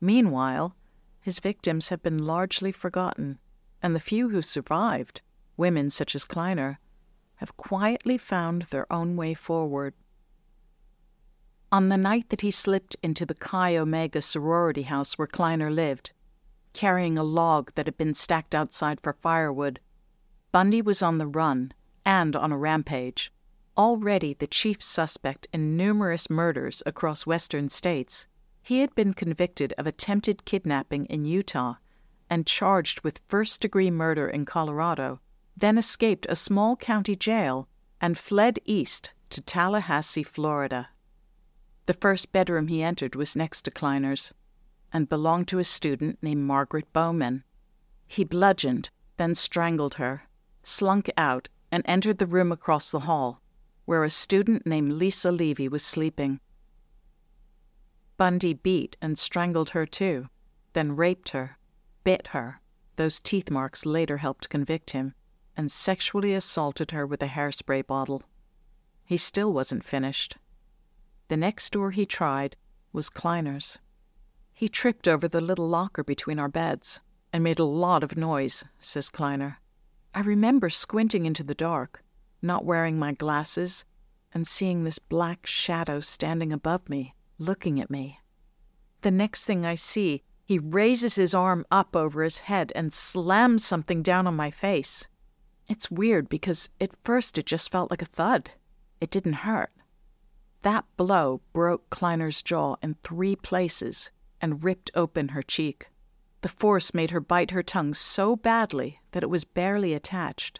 Meanwhile, 0.02 0.76
his 1.22 1.40
victims 1.40 1.88
have 1.88 2.04
been 2.04 2.18
largely 2.18 2.74
forgotten, 2.74 3.40
and 3.82 3.96
the 3.96 4.02
few 4.02 4.28
who 4.28 4.42
survived, 4.42 5.22
women 5.56 5.90
such 5.90 6.16
as 6.16 6.26
Kleiner, 6.26 6.80
have 7.36 7.56
quietly 7.56 8.18
found 8.18 8.64
their 8.64 8.92
own 8.92 9.16
way 9.16 9.34
forward. 9.34 9.94
On 11.72 11.88
the 11.88 11.98
night 11.98 12.28
that 12.28 12.42
he 12.42 12.52
slipped 12.52 12.98
into 13.02 13.26
the 13.26 13.34
Chi 13.34 13.78
Omega 13.78 14.22
sorority 14.22 14.84
house 14.84 15.18
where 15.18 15.28
Kleiner 15.28 15.72
lived, 15.72 16.12
carrying 16.74 17.18
a 17.18 17.24
log 17.24 17.72
that 17.76 17.88
had 17.88 17.98
been 17.98 18.14
stacked 18.14 18.54
outside 18.54 19.00
for 19.00 19.14
firewood, 19.14 19.80
Bundy 20.52 20.82
was 20.82 21.02
on 21.02 21.20
the 21.20 21.28
run 21.28 21.72
and 22.06 22.36
on 22.36 22.52
a 22.52 22.58
rampage 22.58 23.32
already 23.78 24.34
the 24.34 24.48
chief 24.48 24.82
suspect 24.82 25.48
in 25.54 25.78
numerous 25.78 26.30
murders 26.30 26.84
across 26.86 27.26
western 27.26 27.70
states, 27.70 28.28
he 28.62 28.80
had 28.82 28.94
been 28.96 29.14
convicted 29.14 29.74
of 29.78 29.88
attempted 29.88 30.46
kidnapping 30.46 31.06
in 31.06 31.26
Utah 31.26 31.76
and 32.30 32.48
charged 32.48 33.02
with 33.02 33.22
first 33.28 33.62
degree 33.62 33.92
murder 33.92 34.28
in 34.28 34.46
Colorado, 34.46 35.20
then 35.58 35.78
escaped 35.78 36.26
a 36.30 36.36
small 36.36 36.76
county 36.76 37.16
jail 37.16 37.68
and 38.00 38.18
fled 38.18 38.60
east 38.66 39.12
to 39.30 39.42
Tallahassee, 39.42 40.24
Florida. 40.24 40.90
The 41.86 41.94
first 41.94 42.32
bedroom 42.32 42.68
he 42.68 42.84
entered 42.84 43.16
was 43.16 43.36
next 43.36 43.64
to 43.64 43.72
Kleiner's 43.72 44.34
and 44.94 45.10
belonged 45.10 45.48
to 45.50 45.60
a 45.60 45.64
student 45.64 46.20
named 46.22 46.44
Margaret 46.44 46.92
Bowman. 46.94 47.44
He 48.08 48.24
bludgeoned, 48.24 48.90
then 49.18 49.36
strangled 49.36 49.96
her, 49.96 50.24
slunk 50.64 51.10
out, 51.18 51.50
and 51.72 51.84
entered 51.86 52.18
the 52.18 52.26
room 52.26 52.52
across 52.52 52.92
the 52.92 53.02
hall, 53.02 53.42
where 53.86 54.04
a 54.04 54.10
student 54.10 54.66
named 54.66 54.94
Lisa 54.94 55.32
Levy 55.32 55.68
was 55.68 55.84
sleeping. 55.84 56.40
Bundy 58.18 58.54
beat 58.54 58.98
and 59.02 59.18
strangled 59.18 59.72
her 59.72 59.86
too, 59.86 60.28
then 60.74 60.96
raped 60.96 61.30
her, 61.30 61.58
bit 62.04 62.28
her, 62.28 62.62
those 62.96 63.20
teeth 63.20 63.50
marks 63.50 63.86
later 63.86 64.18
helped 64.18 64.50
convict 64.50 64.92
him, 64.92 65.14
and 65.58 65.72
sexually 65.72 66.34
assaulted 66.34 66.92
her 66.92 67.06
with 67.06 67.22
a 67.24 67.28
hairspray 67.28 67.86
bottle. 67.86 68.24
He 69.06 69.18
still 69.18 69.52
wasn't 69.52 69.84
finished. 69.84 70.38
The 71.28 71.38
next 71.38 71.72
door 71.72 71.92
he 71.92 72.06
tried 72.06 72.56
was 72.94 73.10
Kleiner's. 73.10 73.80
He 74.54 74.70
tripped 74.70 75.08
over 75.08 75.28
the 75.28 75.42
little 75.42 75.68
locker 75.68 76.04
between 76.04 76.40
our 76.40 76.48
beds 76.48 77.02
and 77.34 77.44
made 77.44 77.60
a 77.60 77.64
lot 77.64 78.04
of 78.04 78.18
noise, 78.18 78.64
says 78.80 79.10
Kleiner. 79.10 79.60
I 80.14 80.22
remember 80.22 80.70
squinting 80.70 81.26
into 81.26 81.44
the 81.44 81.56
dark 81.56 82.04
not 82.42 82.66
wearing 82.66 82.98
my 82.98 83.12
glasses, 83.12 83.86
and 84.34 84.48
seeing 84.48 84.84
this 84.84 85.00
black 85.00 85.46
shadow 85.46 86.00
standing 86.00 86.54
above 86.54 86.90
me, 86.90 87.16
looking 87.38 87.80
at 87.80 87.92
me. 87.92 88.20
The 89.02 89.12
next 89.12 89.46
thing 89.46 89.66
I 89.66 89.76
see, 89.76 90.24
he 90.46 90.60
raises 90.60 91.16
his 91.16 91.34
arm 91.34 91.66
up 91.72 91.96
over 91.96 92.24
his 92.24 92.40
head 92.40 92.72
and 92.76 92.94
slams 92.94 93.66
something 93.66 94.02
down 94.02 94.28
on 94.28 94.36
my 94.36 94.52
face. 94.52 95.08
It's 95.68 95.92
weird 95.92 96.30
because 96.30 96.70
at 96.80 96.96
first 97.04 97.38
it 97.38 97.46
just 97.46 97.72
felt 97.72 97.90
like 97.90 98.02
a 98.02 98.06
thud. 98.06 98.52
It 99.00 99.10
didn't 99.10 99.34
hurt. 99.34 99.72
That 100.62 100.86
blow 100.98 101.42
broke 101.54 101.90
Kleiner's 101.90 102.42
jaw 102.42 102.76
in 102.84 102.96
three 103.04 103.36
places 103.36 104.12
and 104.40 104.64
ripped 104.64 104.92
open 104.94 105.30
her 105.30 105.42
cheek. 105.42 105.88
The 106.42 106.50
force 106.50 106.94
made 106.94 107.12
her 107.12 107.20
bite 107.20 107.52
her 107.52 107.64
tongue 107.64 107.94
so 107.94 108.36
badly 108.36 109.00
that 109.12 109.24
it 109.24 109.30
was 109.30 109.44
barely 109.44 109.94
attached. 109.94 110.60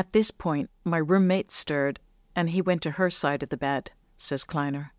At 0.00 0.14
this 0.14 0.30
point, 0.30 0.70
my 0.82 0.96
roommate 0.96 1.50
stirred, 1.50 2.00
and 2.34 2.48
he 2.48 2.62
went 2.62 2.80
to 2.84 2.92
her 2.92 3.10
side 3.10 3.42
of 3.42 3.50
the 3.50 3.58
bed, 3.58 3.90
says 4.16 4.44
Kleiner. 4.44 4.94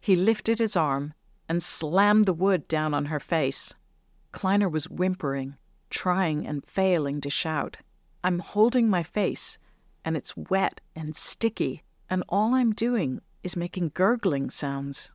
He 0.00 0.14
lifted 0.14 0.60
his 0.60 0.76
arm 0.76 1.14
and 1.48 1.60
slammed 1.60 2.24
the 2.24 2.32
wood 2.32 2.68
down 2.68 2.94
on 2.94 3.06
her 3.06 3.18
face. 3.18 3.74
Kleiner 4.30 4.68
was 4.68 4.88
whimpering, 4.88 5.56
trying 5.90 6.46
and 6.46 6.64
failing 6.64 7.20
to 7.22 7.28
shout. 7.28 7.78
I'm 8.22 8.38
holding 8.38 8.88
my 8.88 9.02
face, 9.02 9.58
and 10.04 10.16
it's 10.16 10.36
wet 10.36 10.80
and 10.94 11.16
sticky, 11.16 11.82
and 12.08 12.22
all 12.28 12.54
I'm 12.54 12.70
doing 12.70 13.20
is 13.42 13.56
making 13.56 13.90
gurgling 13.94 14.48
sounds. 14.48 15.10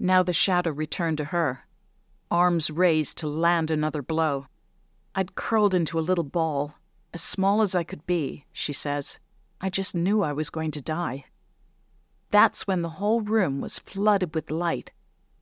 Now 0.00 0.24
the 0.24 0.32
shadow 0.32 0.72
returned 0.72 1.18
to 1.18 1.26
her, 1.26 1.64
arms 2.28 2.72
raised 2.72 3.18
to 3.18 3.28
land 3.28 3.70
another 3.70 4.02
blow. 4.02 4.46
I'd 5.14 5.36
curled 5.36 5.76
into 5.76 5.96
a 5.96 6.00
little 6.00 6.24
ball, 6.24 6.74
as 7.12 7.22
small 7.22 7.62
as 7.62 7.74
I 7.74 7.82
could 7.82 8.06
be, 8.06 8.46
she 8.52 8.72
says, 8.72 9.18
I 9.60 9.68
just 9.68 9.94
knew 9.94 10.22
I 10.22 10.32
was 10.32 10.50
going 10.50 10.70
to 10.72 10.80
die. 10.80 11.24
That's 12.30 12.66
when 12.66 12.82
the 12.82 12.96
whole 13.00 13.20
room 13.20 13.60
was 13.60 13.78
flooded 13.78 14.34
with 14.34 14.50
light, 14.50 14.92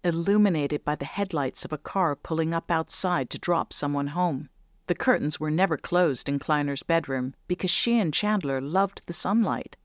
illuminated 0.03 0.85
by 0.85 0.95
the 0.95 1.05
headlights 1.05 1.65
of 1.65 1.73
a 1.73 1.79
car 1.79 2.17
pulling 2.17 2.55
up 2.55 2.71
outside 2.71 3.29
to 3.31 3.39
drop 3.39 3.73
someone 3.73 4.09
home. 4.09 4.49
The 4.87 4.95
curtains 4.95 5.39
were 5.39 5.51
never 5.51 5.77
closed 5.77 6.29
in 6.31 6.39
Kleiner's 6.39 6.83
bedroom 6.83 7.35
because 7.47 7.71
she 7.71 7.99
and 7.99 8.15
Chandler 8.15 8.61
loved 8.61 9.03
the 9.07 9.13
sunlight. 9.13 9.77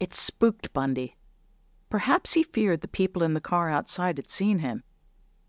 It 0.00 0.12
spooked 0.12 0.72
Bundy. 0.72 1.16
Perhaps 1.88 2.34
he 2.34 2.42
feared 2.42 2.80
the 2.80 2.88
people 2.88 3.22
in 3.22 3.34
the 3.34 3.40
car 3.40 3.70
outside 3.70 4.18
had 4.18 4.28
seen 4.28 4.58
him. 4.58 4.82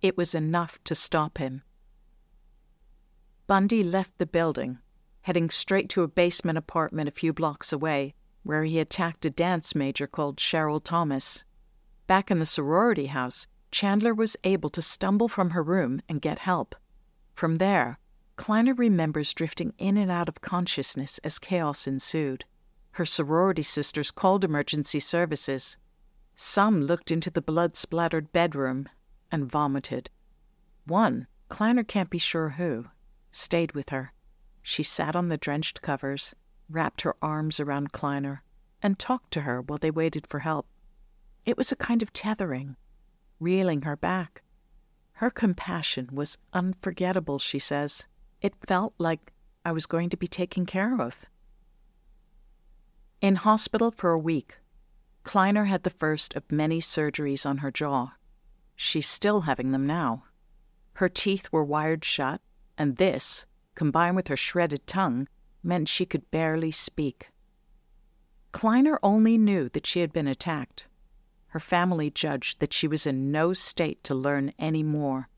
It 0.02 0.16
was 0.16 0.36
enough 0.36 0.78
to 0.84 0.94
stop 0.94 1.40
him. 1.40 1.64
Bundy 3.48 3.84
left 3.84 4.20
the 4.20 4.28
building, 4.28 4.78
heading 5.26 5.50
straight 5.50 5.90
to 5.90 6.04
a 6.04 6.08
basement 6.08 6.56
apartment 6.56 7.10
a 7.10 7.12
few 7.12 7.34
blocks 7.34 7.74
away, 7.74 8.14
where 8.44 8.64
he 8.64 8.78
attacked 8.78 9.26
a 9.26 9.30
dance 9.32 9.74
major 9.74 10.06
called 10.06 10.38
Cheryl 10.38 10.80
Thomas. 10.84 11.44
Back 12.06 12.30
in 12.30 12.38
the 12.38 12.46
sorority 12.46 13.08
house, 13.08 13.48
Chandler 13.72 14.14
was 14.14 14.38
able 14.44 14.70
to 14.70 14.84
stumble 14.84 15.28
from 15.28 15.50
her 15.50 15.64
room 15.64 16.00
and 16.08 16.22
get 16.22 16.38
help. 16.38 16.76
From 17.34 17.56
there, 17.56 17.98
Kleiner 18.36 18.76
remembers 18.76 19.34
drifting 19.34 19.74
in 19.80 19.98
and 19.98 20.12
out 20.12 20.30
of 20.30 20.42
consciousness 20.42 21.18
as 21.24 21.40
chaos 21.40 21.88
ensued. 21.88 22.46
Her 22.92 23.06
sorority 23.06 23.64
sisters 23.64 24.12
called 24.12 24.44
emergency 24.44 25.00
services. 25.00 25.76
Some 26.36 26.84
looked 26.84 27.10
into 27.10 27.32
the 27.32 27.42
blood 27.42 27.76
splattered 27.76 28.32
bedroom 28.32 28.88
and 29.32 29.50
vomited. 29.50 30.12
One, 30.86 31.26
Kleiner 31.50 31.84
can't 31.84 32.12
be 32.12 32.20
sure 32.20 32.50
who, 32.50 32.90
stayed 33.32 33.72
with 33.72 33.90
her. 33.90 34.14
She 34.68 34.82
sat 34.82 35.16
on 35.16 35.30
the 35.30 35.38
drenched 35.38 35.84
covers, 35.84 36.34
wrapped 36.72 37.02
her 37.02 37.16
arms 37.22 37.60
around 37.60 37.92
Kleiner, 37.92 38.42
and 38.82 38.98
talked 38.98 39.30
to 39.34 39.42
her 39.42 39.62
while 39.62 39.78
they 39.78 39.92
waited 39.92 40.26
for 40.26 40.40
help. 40.40 40.66
It 41.46 41.56
was 41.56 41.72
a 41.72 41.76
kind 41.76 42.02
of 42.02 42.12
tethering, 42.12 42.76
reeling 43.40 43.84
her 43.84 43.96
back. 43.96 44.42
Her 45.14 45.30
compassion 45.30 46.10
was 46.12 46.40
unforgettable, 46.52 47.38
she 47.38 47.60
says. 47.60 48.08
It 48.42 48.56
felt 48.66 48.96
like 48.98 49.34
I 49.64 49.72
was 49.72 49.86
going 49.86 50.10
to 50.10 50.18
be 50.18 50.28
taken 50.28 50.66
care 50.66 51.00
of. 51.00 51.26
In 53.22 53.36
hospital 53.36 53.92
for 53.92 54.10
a 54.10 54.20
week, 54.20 54.58
Kleiner 55.24 55.66
had 55.66 55.84
the 55.84 55.92
first 55.92 56.36
of 56.36 56.52
many 56.52 56.82
surgeries 56.82 57.46
on 57.46 57.60
her 57.60 57.70
jaw. 57.70 58.14
She's 58.76 59.08
still 59.08 59.42
having 59.42 59.74
them 59.74 59.86
now. 59.86 60.24
Her 60.94 61.08
teeth 61.08 61.50
were 61.52 61.64
wired 61.64 62.04
shut, 62.04 62.42
and 62.80 62.98
this, 62.98 63.46
combined 63.76 64.16
with 64.16 64.28
her 64.28 64.38
shredded 64.38 64.88
tongue, 64.88 65.28
meant 65.62 65.90
she 65.90 66.06
could 66.06 66.32
barely 66.32 66.72
speak. 66.72 67.30
Kleiner 68.52 68.98
only 69.04 69.38
knew 69.38 69.70
that 69.70 69.86
she 69.86 70.00
had 70.00 70.14
been 70.14 70.28
attacked. 70.28 70.88
Her 71.48 71.60
family 71.60 72.10
judged 72.10 72.60
that 72.60 72.74
she 72.74 72.88
was 72.88 73.06
in 73.06 73.32
no 73.32 73.54
state 73.54 74.04
to 74.06 74.16
learn 74.16 74.54
any 74.58 74.84
more. 74.84 75.30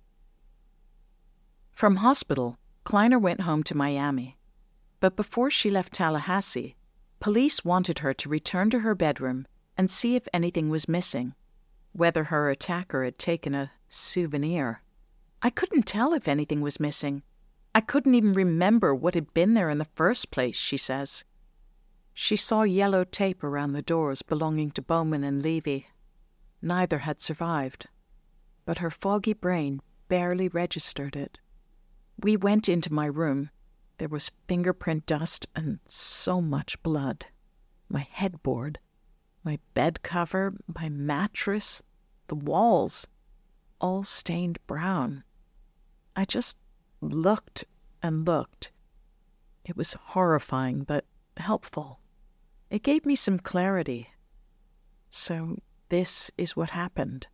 From 1.72 1.98
hospital, 1.98 2.58
Kleiner 2.84 3.20
went 3.20 3.42
home 3.42 3.64
to 3.64 3.76
Miami. 3.76 4.38
But 5.00 5.16
before 5.16 5.52
she 5.52 5.70
left 5.70 5.94
Tallahassee, 5.94 6.76
police 7.20 7.64
wanted 7.64 8.00
her 8.00 8.14
to 8.16 8.30
return 8.30 8.70
to 8.72 8.80
her 8.80 8.96
bedroom 8.96 9.46
and 9.78 9.92
see 9.92 10.16
if 10.16 10.28
anything 10.34 10.70
was 10.70 10.88
missing, 10.88 11.36
whether 11.94 12.26
her 12.26 12.50
attacker 12.50 13.04
had 13.04 13.20
taken 13.20 13.54
a 13.54 13.72
souvenir. 13.90 14.82
I 15.42 15.50
couldn't 15.52 15.84
tell 15.84 16.14
if 16.14 16.28
anything 16.28 16.62
was 16.62 16.80
missing. 16.80 17.22
I 17.78 17.82
couldn't 17.82 18.16
even 18.16 18.34
remember 18.34 18.96
what 18.96 19.14
had 19.14 19.36
been 19.36 19.54
there 19.54 19.70
in 19.70 19.78
the 19.78 19.86
first 19.86 20.32
place, 20.32 20.58
she 20.58 20.78
says. 20.78 21.24
She 22.12 22.36
saw 22.36 22.64
yellow 22.64 23.04
tape 23.04 23.44
around 23.44 23.74
the 23.74 23.84
doors 23.84 24.24
belonging 24.24 24.72
to 24.72 24.82
Bowman 24.82 25.24
and 25.24 25.44
Levy. 25.44 25.86
Neither 26.60 26.98
had 26.98 27.22
survived, 27.22 27.86
but 28.66 28.80
her 28.80 28.90
foggy 28.90 29.34
brain 29.34 29.80
barely 30.08 30.48
registered 30.48 31.16
it. 31.16 31.38
We 32.20 32.36
went 32.36 32.68
into 32.68 32.92
my 32.92 33.06
room. 33.06 33.52
There 34.00 34.10
was 34.10 34.32
fingerprint 34.48 35.06
dust 35.06 35.46
and 35.56 35.78
so 35.86 36.42
much 36.42 36.82
blood. 36.82 37.28
My 37.90 38.08
headboard, 38.10 38.80
my 39.44 39.60
bed 39.76 40.02
cover, 40.02 40.56
my 40.80 40.90
mattress, 40.90 41.84
the 42.26 42.34
walls, 42.34 43.06
all 43.80 44.04
stained 44.04 44.58
brown. 44.66 45.24
I 46.16 46.26
just 46.26 46.58
looked 47.02 47.66
and 48.02 48.26
looked. 48.26 48.72
It 49.66 49.76
was 49.76 49.94
horrifying, 49.94 50.84
but 50.84 51.06
helpful. 51.38 52.00
It 52.70 52.84
gave 52.84 53.06
me 53.06 53.16
some 53.16 53.40
clarity. 53.40 54.10
So, 55.10 55.58
this 55.90 56.32
is 56.38 56.56
what 56.56 56.72
happened. 56.72 57.28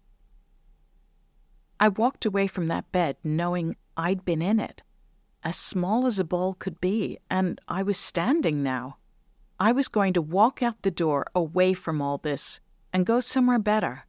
I 1.80 1.90
walked 1.90 2.26
away 2.26 2.48
from 2.48 2.68
that 2.68 2.92
bed 2.92 3.18
knowing 3.24 3.76
I'd 3.98 4.26
been 4.26 4.42
in 4.42 4.60
it, 4.60 4.84
as 5.44 5.56
small 5.56 6.06
as 6.06 6.20
a 6.20 6.24
ball 6.24 6.54
could 6.54 6.80
be, 6.80 7.18
and 7.30 7.60
I 7.68 7.84
was 7.84 7.98
standing 7.98 8.64
now. 8.64 8.98
I 9.60 9.72
was 9.72 9.88
going 9.88 10.14
to 10.14 10.22
walk 10.22 10.62
out 10.62 10.82
the 10.82 10.92
door 10.92 11.26
away 11.36 11.74
from 11.74 12.02
all 12.02 12.18
this 12.18 12.60
and 12.92 13.06
go 13.06 13.20
somewhere 13.20 13.60
better. 13.60 14.06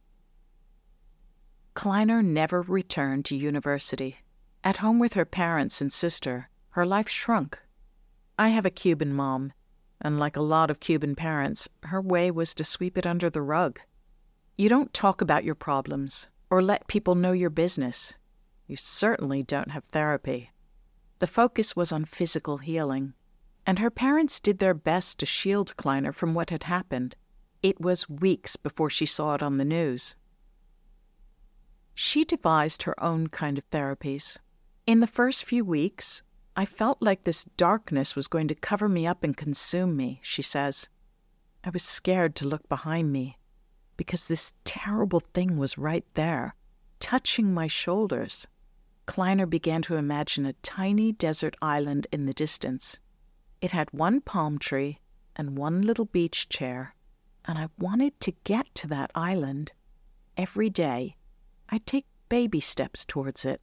Kleiner 1.73 2.23
never 2.23 2.61
returned 2.61 3.25
to 3.25 3.35
university. 3.35 4.17
At 4.65 4.77
home 4.77 4.97
with 4.97 5.13
her 5.13 5.25
parents 5.25 5.79
and 5.79 5.93
sister, 5.93 6.49
her 6.71 6.87
life 6.87 7.07
shrunk. 7.07 7.61
I 8.39 8.49
have 8.49 8.65
a 8.65 8.71
Cuban 8.71 9.13
mom, 9.13 9.53
and 10.01 10.19
like 10.19 10.35
a 10.35 10.41
lot 10.41 10.71
of 10.71 10.79
Cuban 10.79 11.13
parents, 11.13 11.69
her 11.83 12.01
way 12.01 12.31
was 12.31 12.55
to 12.55 12.63
sweep 12.63 12.97
it 12.97 13.05
under 13.05 13.29
the 13.29 13.43
rug. 13.43 13.79
You 14.57 14.67
don't 14.67 14.91
talk 14.91 15.21
about 15.21 15.43
your 15.43 15.53
problems 15.53 16.29
or 16.49 16.63
let 16.63 16.87
people 16.87 17.13
know 17.13 17.31
your 17.31 17.51
business. 17.51 18.17
You 18.65 18.75
certainly 18.75 19.43
don't 19.43 19.69
have 19.69 19.85
therapy. 19.85 20.49
The 21.19 21.27
focus 21.27 21.75
was 21.75 21.91
on 21.91 22.05
physical 22.05 22.57
healing, 22.57 23.13
and 23.67 23.77
her 23.77 23.91
parents 23.91 24.39
did 24.39 24.57
their 24.57 24.73
best 24.73 25.19
to 25.19 25.27
shield 25.27 25.77
Kleiner 25.77 26.11
from 26.11 26.33
what 26.33 26.49
had 26.49 26.63
happened. 26.63 27.15
It 27.61 27.79
was 27.79 28.09
weeks 28.09 28.55
before 28.55 28.89
she 28.89 29.05
saw 29.05 29.35
it 29.35 29.43
on 29.43 29.57
the 29.57 29.63
news. 29.63 30.15
She 31.93 32.25
devised 32.25 32.83
her 32.83 33.01
own 33.03 33.27
kind 33.27 33.59
of 33.59 33.69
therapies. 33.69 34.39
In 34.87 34.99
the 34.99 35.07
first 35.07 35.45
few 35.45 35.65
weeks, 35.65 36.21
I 36.55 36.65
felt 36.65 37.01
like 37.01 37.23
this 37.23 37.45
darkness 37.57 38.15
was 38.15 38.27
going 38.27 38.47
to 38.49 38.55
cover 38.55 38.87
me 38.87 39.07
up 39.07 39.23
and 39.23 39.35
consume 39.35 39.97
me, 39.97 40.19
she 40.21 40.43
says. 40.43 40.89
I 41.63 41.71
was 41.71 41.81
scared 41.81 42.35
to 42.35 42.47
look 42.47 42.69
behind 42.69 43.11
me 43.11 43.39
because 43.97 44.27
this 44.27 44.53
terrible 44.63 45.21
thing 45.21 45.57
was 45.57 45.79
right 45.79 46.05
there, 46.13 46.55
touching 46.99 47.51
my 47.51 47.65
shoulders. 47.65 48.47
Kleiner 49.07 49.47
began 49.47 49.81
to 49.83 49.95
imagine 49.95 50.45
a 50.45 50.53
tiny 50.61 51.11
desert 51.11 51.55
island 51.63 52.05
in 52.11 52.27
the 52.27 52.33
distance. 52.33 52.99
It 53.61 53.71
had 53.71 53.91
one 53.91 54.21
palm 54.21 54.59
tree 54.59 54.99
and 55.35 55.57
one 55.57 55.81
little 55.81 56.05
beach 56.05 56.47
chair, 56.47 56.93
and 57.45 57.57
I 57.57 57.69
wanted 57.79 58.19
to 58.21 58.33
get 58.43 58.73
to 58.75 58.87
that 58.89 59.09
island. 59.15 59.71
Every 60.37 60.69
day, 60.69 61.15
I'd 61.69 61.87
take 61.87 62.05
baby 62.29 62.59
steps 62.59 63.03
towards 63.03 63.45
it. 63.45 63.61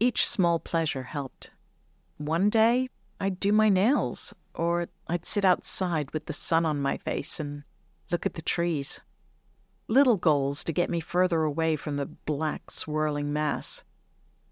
Each 0.00 0.26
small 0.28 0.58
pleasure 0.58 1.04
helped. 1.04 1.52
One 2.18 2.50
day, 2.50 2.88
I'd 3.20 3.40
do 3.40 3.52
my 3.52 3.68
nails, 3.68 4.34
or 4.54 4.88
I'd 5.06 5.24
sit 5.24 5.44
outside 5.44 6.10
with 6.12 6.26
the 6.26 6.32
sun 6.32 6.66
on 6.66 6.80
my 6.80 6.96
face 6.98 7.38
and 7.38 7.64
look 8.10 8.26
at 8.26 8.34
the 8.34 8.42
trees. 8.42 9.00
Little 9.86 10.16
goals 10.16 10.64
to 10.64 10.72
get 10.72 10.90
me 10.90 11.00
further 11.00 11.42
away 11.42 11.76
from 11.76 11.96
the 11.96 12.06
black, 12.06 12.70
swirling 12.70 13.32
mass. 13.32 13.84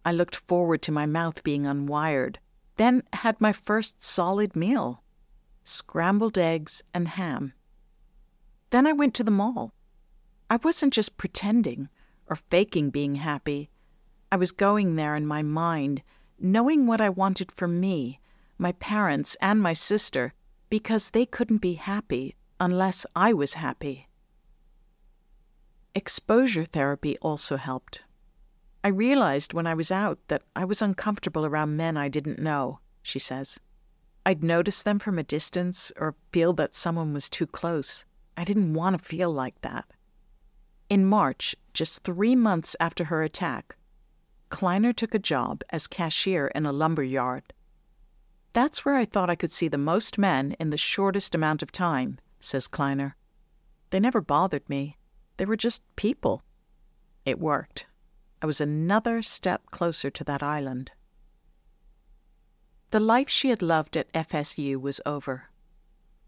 I 0.05 0.13
looked 0.13 0.37
forward 0.37 0.83
to 0.83 0.93
my 0.93 1.07
mouth 1.07 1.43
being 1.43 1.65
unwired, 1.65 2.37
then 2.77 3.03
had 3.13 3.41
my 3.41 3.53
first 3.53 4.03
solid 4.03 4.57
meal 4.57 5.03
scrambled 5.65 6.37
eggs 6.37 6.83
and 6.93 7.09
ham. 7.09 7.53
Then 8.71 8.87
I 8.87 8.93
went 8.93 9.15
to 9.15 9.25
the 9.25 9.31
mall. 9.31 9.73
I 10.51 10.57
wasn't 10.57 10.93
just 10.93 11.17
pretending 11.17 11.89
or 12.27 12.37
faking 12.37 12.91
being 12.91 13.17
happy. 13.17 13.71
I 14.33 14.37
was 14.37 14.51
going 14.51 14.97
there 14.97 15.15
in 15.15 15.27
my 15.27 15.43
mind, 15.43 16.03
knowing 16.39 16.87
what 16.87 17.03
I 17.03 17.11
wanted 17.11 17.53
for 17.53 17.69
me, 17.69 18.19
my 18.57 18.73
parents, 18.73 19.37
and 19.43 19.61
my 19.61 19.75
sister, 19.75 20.33
because 20.71 21.11
they 21.11 21.27
couldn't 21.27 21.59
be 21.59 21.75
happy 21.75 22.35
unless 22.59 23.05
I 23.15 23.35
was 23.35 23.53
happy. 23.53 24.09
Exposure 25.95 26.65
therapy 26.65 27.19
also 27.19 27.59
helped. 27.59 28.05
I 28.83 28.89
realized 28.89 29.53
when 29.53 29.67
I 29.67 29.75
was 29.75 29.93
out 29.93 30.19
that 30.29 30.45
I 30.57 30.65
was 30.65 30.81
uncomfortable 30.81 31.45
around 31.45 31.77
men 31.77 31.99
I 31.99 32.09
didn't 32.09 32.39
know, 32.39 32.81
she 33.03 33.19
says. 33.19 33.61
I'd 34.25 34.43
notice 34.43 34.83
them 34.83 34.99
from 34.99 35.19
a 35.19 35.23
distance 35.23 35.93
or 35.99 36.15
feel 36.33 36.55
that 36.55 36.75
someone 36.75 37.13
was 37.13 37.29
too 37.29 37.47
close. 37.47 38.07
I 38.35 38.45
didn't 38.45 38.73
want 38.73 38.97
to 38.97 39.05
feel 39.05 39.31
like 39.31 39.61
that. 39.61 39.85
In 40.89 41.05
March, 41.05 41.55
just 41.75 42.03
three 42.03 42.35
months 42.35 42.75
after 42.81 43.05
her 43.05 43.23
attack, 43.23 43.77
Kleiner 44.53 44.93
took 44.93 45.15
a 45.15 45.19
job 45.19 45.63
as 45.71 45.87
cashier 45.87 46.49
in 46.49 46.67
a 46.67 46.73
lumber 46.73 47.03
yard. 47.03 47.55
That's 48.53 48.85
where 48.85 48.97
I 48.97 49.07
thought 49.07 49.31
I 49.31 49.35
could 49.35 49.51
see 49.51 49.67
the 49.67 49.79
most 49.79 50.19
men 50.19 50.55
in 50.61 50.69
the 50.69 50.77
shortest 50.77 51.35
amount 51.35 51.63
of 51.63 51.73
time, 51.73 52.21
says 52.39 52.69
Kleiner. 52.69 53.17
They 53.89 53.99
never 53.99 54.21
bothered 54.21 54.69
me. 54.69 54.99
They 55.39 55.47
were 55.47 55.57
just 55.57 55.83
people. 55.97 56.43
It 57.25 57.41
worked. 57.41 57.87
I 58.43 58.47
was 58.47 58.61
another 58.61 59.23
step 59.23 59.67
closer 59.71 60.11
to 60.11 60.25
that 60.25 60.43
island. 60.43 60.93
The 62.91 63.01
life 63.01 63.31
she 63.31 63.49
had 63.49 63.63
loved 63.63 63.97
at 63.97 64.13
FSU 64.13 64.79
was 64.79 65.01
over. 65.07 65.49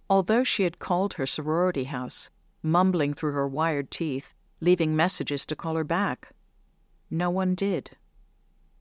Although 0.09 0.45
she 0.45 0.63
had 0.63 0.79
called 0.79 1.15
her 1.15 1.27
sorority 1.27 1.85
house, 1.85 2.31
mumbling 2.63 3.13
through 3.13 3.33
her 3.33 3.47
wired 3.47 3.91
teeth, 3.91 4.35
leaving 4.61 4.97
messages 4.97 5.45
to 5.45 5.55
call 5.55 5.77
her 5.77 5.85
back, 5.85 6.31
no 7.11 7.29
one 7.29 7.55
did. 7.55 7.99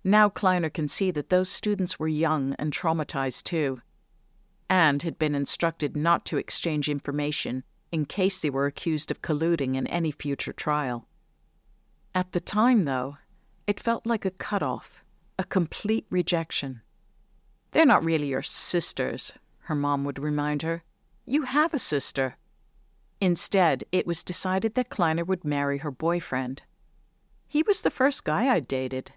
Now 0.04 0.28
Kleiner 0.28 0.70
can 0.70 0.88
see 0.88 1.12
that 1.12 1.30
those 1.30 1.50
students 1.50 1.98
were 1.98 2.08
young 2.08 2.56
and 2.60 2.74
traumatized 2.74 3.44
too, 3.44 3.82
and 4.70 5.02
had 5.02 5.18
been 5.18 5.36
instructed 5.36 5.96
not 5.96 6.26
to 6.26 6.38
exchange 6.38 6.90
information 6.90 7.64
in 7.92 8.06
case 8.06 8.40
they 8.40 8.50
were 8.50 8.66
accused 8.66 9.12
of 9.12 9.22
colluding 9.22 9.76
in 9.76 9.88
any 9.88 10.12
future 10.12 10.52
trial. 10.52 11.08
At 12.14 12.34
the 12.34 12.42
time, 12.42 12.84
though, 12.84 13.18
it 13.66 13.80
felt 13.80 14.06
like 14.06 14.26
a 14.26 14.32
cut-off, 14.32 15.04
a 15.40 15.44
complete 15.44 16.06
rejection. 16.10 16.82
They're 17.72 17.86
not 17.86 18.04
really 18.04 18.28
your 18.28 18.42
sisters, 18.42 19.34
her 19.62 19.76
mom 19.76 20.04
would 20.04 20.20
remind 20.20 20.64
her. 20.64 20.84
You 21.26 21.44
have 21.44 21.74
a 21.74 21.80
sister. 21.80 22.38
Instead, 23.22 23.86
it 23.92 24.06
was 24.06 24.24
decided 24.24 24.76
that 24.76 24.90
Kleiner 24.90 25.24
would 25.24 25.46
marry 25.46 25.78
her 25.78 25.92
boyfriend. 25.92 26.64
He 27.48 27.64
was 27.64 27.82
the 27.82 27.90
first 27.90 28.26
guy 28.26 28.54
I'd 28.54 28.68
dated. 28.68 29.14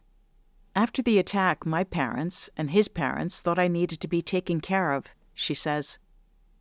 After 0.76 1.00
the 1.00 1.18
attack, 1.18 1.64
my 1.64 1.84
parents 1.84 2.50
and 2.54 2.70
his 2.70 2.86
parents 2.86 3.40
thought 3.40 3.58
I 3.58 3.66
needed 3.66 3.98
to 4.02 4.08
be 4.08 4.20
taken 4.20 4.60
care 4.60 4.92
of, 4.92 5.06
she 5.32 5.54
says. 5.54 5.98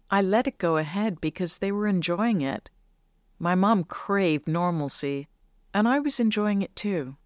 I 0.10 0.22
let 0.22 0.48
it 0.48 0.58
go 0.58 0.78
ahead 0.78 1.20
because 1.20 1.58
they 1.58 1.70
were 1.70 1.86
enjoying 1.86 2.40
it. 2.40 2.70
My 3.40 3.56
mom 3.56 3.84
craved 3.84 4.48
normalcy, 4.48 5.28
and 5.74 5.86
I 5.86 6.00
was 6.00 6.22
enjoying 6.22 6.62
it 6.62 6.74
too. 6.78 7.18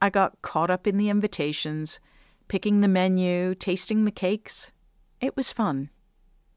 I 0.00 0.08
got 0.08 0.40
caught 0.40 0.70
up 0.70 0.86
in 0.86 0.96
the 0.96 1.10
invitations, 1.10 2.00
picking 2.48 2.80
the 2.80 2.88
menu, 2.88 3.54
tasting 3.54 4.06
the 4.06 4.10
cakes. 4.10 4.72
It 5.20 5.36
was 5.36 5.52
fun. 5.52 5.90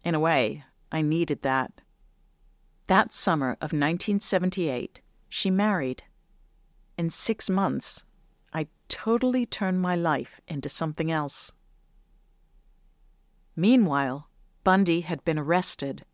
In 0.06 0.16
a 0.16 0.22
way, 0.22 0.64
I 0.90 1.02
needed 1.02 1.42
that. 1.42 1.82
That 2.88 3.12
summer 3.12 3.52
of 3.60 3.74
1978, 3.74 5.02
she 5.28 5.52
married. 5.52 6.04
In 6.98 7.10
six 7.10 7.50
months, 7.50 8.06
I 8.54 8.68
totally 8.88 9.46
turned 9.46 9.82
my 9.82 9.96
life 9.96 10.42
into 10.48 10.70
something 10.70 11.12
else. 11.12 11.52
Meanwhile, 13.56 14.30
Bundy 14.64 15.02
had 15.02 15.24
been 15.26 15.40
arrested. 15.40 16.06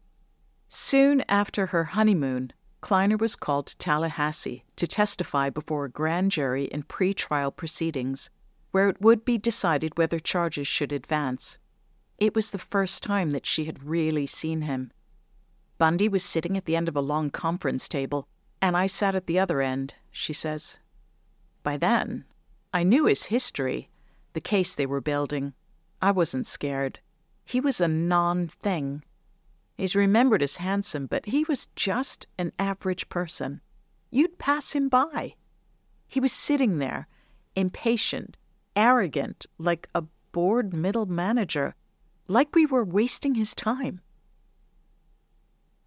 Soon 0.67 1.23
after 1.29 1.67
her 1.67 1.83
honeymoon, 1.85 2.51
Kleiner 2.81 3.17
was 3.17 3.35
called 3.35 3.67
to 3.67 3.77
Tallahassee 3.77 4.63
to 4.75 4.87
testify 4.87 5.49
before 5.49 5.85
a 5.85 5.89
grand 5.89 6.31
jury 6.31 6.65
in 6.65 6.83
pre-trial 6.83 7.51
proceedings, 7.51 8.29
where 8.71 8.89
it 8.89 9.01
would 9.01 9.25
be 9.25 9.37
decided 9.37 9.97
whether 9.97 10.19
charges 10.19 10.67
should 10.67 10.91
advance. 10.91 11.57
It 12.17 12.35
was 12.35 12.51
the 12.51 12.59
first 12.59 13.03
time 13.03 13.31
that 13.31 13.45
she 13.45 13.65
had 13.65 13.83
really 13.83 14.25
seen 14.25 14.61
him. 14.61 14.91
Bundy 15.77 16.07
was 16.07 16.23
sitting 16.23 16.55
at 16.57 16.65
the 16.65 16.75
end 16.75 16.87
of 16.87 16.95
a 16.95 17.01
long 17.01 17.29
conference 17.29 17.89
table, 17.89 18.27
and 18.61 18.77
I 18.77 18.87
sat 18.87 19.15
at 19.15 19.27
the 19.27 19.39
other 19.39 19.61
end, 19.61 19.93
she 20.11 20.33
says. 20.33 20.79
By 21.65 21.77
then, 21.77 22.25
I 22.71 22.83
knew 22.83 23.07
his 23.07 23.23
history, 23.23 23.89
the 24.33 24.39
case 24.39 24.75
they 24.75 24.85
were 24.85 25.01
building. 25.01 25.55
I 25.99 26.11
wasn't 26.11 26.45
scared. 26.45 26.99
He 27.43 27.59
was 27.59 27.81
a 27.81 27.87
non 27.87 28.47
thing. 28.47 29.03
He's 29.73 29.95
remembered 29.95 30.43
as 30.43 30.57
handsome, 30.57 31.07
but 31.07 31.25
he 31.25 31.43
was 31.45 31.69
just 31.75 32.27
an 32.37 32.51
average 32.59 33.09
person. 33.09 33.61
You'd 34.11 34.37
pass 34.37 34.73
him 34.73 34.89
by. 34.89 35.33
He 36.07 36.19
was 36.19 36.31
sitting 36.31 36.77
there, 36.77 37.07
impatient, 37.55 38.37
arrogant, 38.75 39.47
like 39.57 39.89
a 39.95 40.03
bored 40.33 40.71
middle 40.71 41.07
manager, 41.07 41.73
like 42.27 42.53
we 42.53 42.67
were 42.67 42.85
wasting 42.85 43.33
his 43.33 43.55
time. 43.55 44.01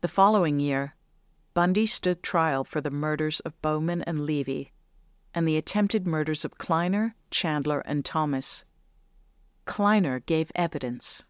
The 0.01 0.09
following 0.09 0.59
year, 0.59 0.97
Bundy 1.55 1.87
stood 1.87 2.25
trial 2.25 2.65
for 2.65 2.81
the 2.81 2.91
murders 2.91 3.39
of 3.41 3.63
Bowman 3.63 4.03
and 4.03 4.27
Levy 4.27 4.73
and 5.35 5.47
the 5.47 5.57
attempted 5.57 6.07
murders 6.07 6.45
of 6.45 6.59
Kleiner, 6.59 7.15
Chandler, 7.31 7.81
and 7.81 8.05
Thomas. 8.05 8.65
Kleiner 9.65 10.21
gave 10.21 10.51
evidence. 10.55 11.25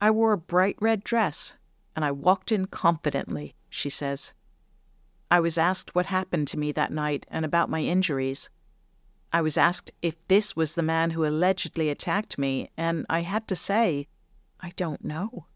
I 0.00 0.10
wore 0.10 0.32
a 0.32 0.38
bright 0.38 0.76
red 0.80 1.04
dress 1.04 1.56
and 1.94 2.04
I 2.04 2.10
walked 2.10 2.52
in 2.52 2.66
confidently, 2.66 3.54
she 3.68 3.90
says. 3.90 4.32
I 5.30 5.40
was 5.40 5.58
asked 5.58 5.94
what 5.94 6.06
happened 6.06 6.48
to 6.48 6.58
me 6.58 6.72
that 6.72 6.92
night 6.92 7.26
and 7.30 7.44
about 7.44 7.70
my 7.70 7.80
injuries. 7.80 8.50
I 9.32 9.40
was 9.40 9.56
asked 9.56 9.92
if 10.02 10.26
this 10.28 10.54
was 10.54 10.74
the 10.74 10.82
man 10.82 11.10
who 11.10 11.24
allegedly 11.24 11.88
attacked 11.88 12.38
me, 12.38 12.70
and 12.76 13.06
I 13.08 13.20
had 13.20 13.48
to 13.48 13.56
say, 13.56 14.08
I 14.60 14.70
don't 14.76 15.04
know. 15.04 15.46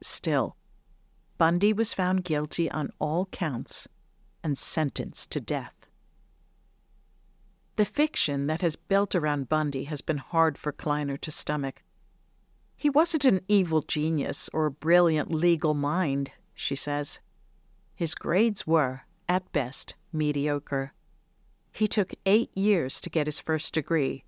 Still, 0.00 0.56
Bundy 1.36 1.72
was 1.72 1.92
found 1.92 2.24
guilty 2.24 2.70
on 2.70 2.90
all 2.98 3.26
counts 3.26 3.88
and 4.42 4.56
sentenced 4.56 5.30
to 5.32 5.40
death. 5.40 5.86
The 7.76 7.84
fiction 7.84 8.46
that 8.46 8.60
has 8.60 8.76
built 8.76 9.16
around 9.16 9.48
Bundy 9.48 9.84
has 9.84 10.00
been 10.00 10.18
hard 10.18 10.56
for 10.56 10.70
Kleiner 10.70 11.16
to 11.16 11.30
stomach. 11.32 11.82
He 12.76 12.88
wasn't 12.88 13.24
an 13.24 13.40
evil 13.48 13.82
genius 13.82 14.48
or 14.52 14.66
a 14.66 14.70
brilliant 14.70 15.32
legal 15.32 15.74
mind, 15.74 16.30
she 16.54 16.76
says. 16.76 17.20
His 17.96 18.14
grades 18.14 18.64
were, 18.64 19.02
at 19.28 19.50
best, 19.52 19.96
mediocre. 20.12 20.92
He 21.72 21.88
took 21.88 22.14
eight 22.24 22.56
years 22.56 23.00
to 23.00 23.10
get 23.10 23.26
his 23.26 23.40
first 23.40 23.74
degree, 23.74 24.24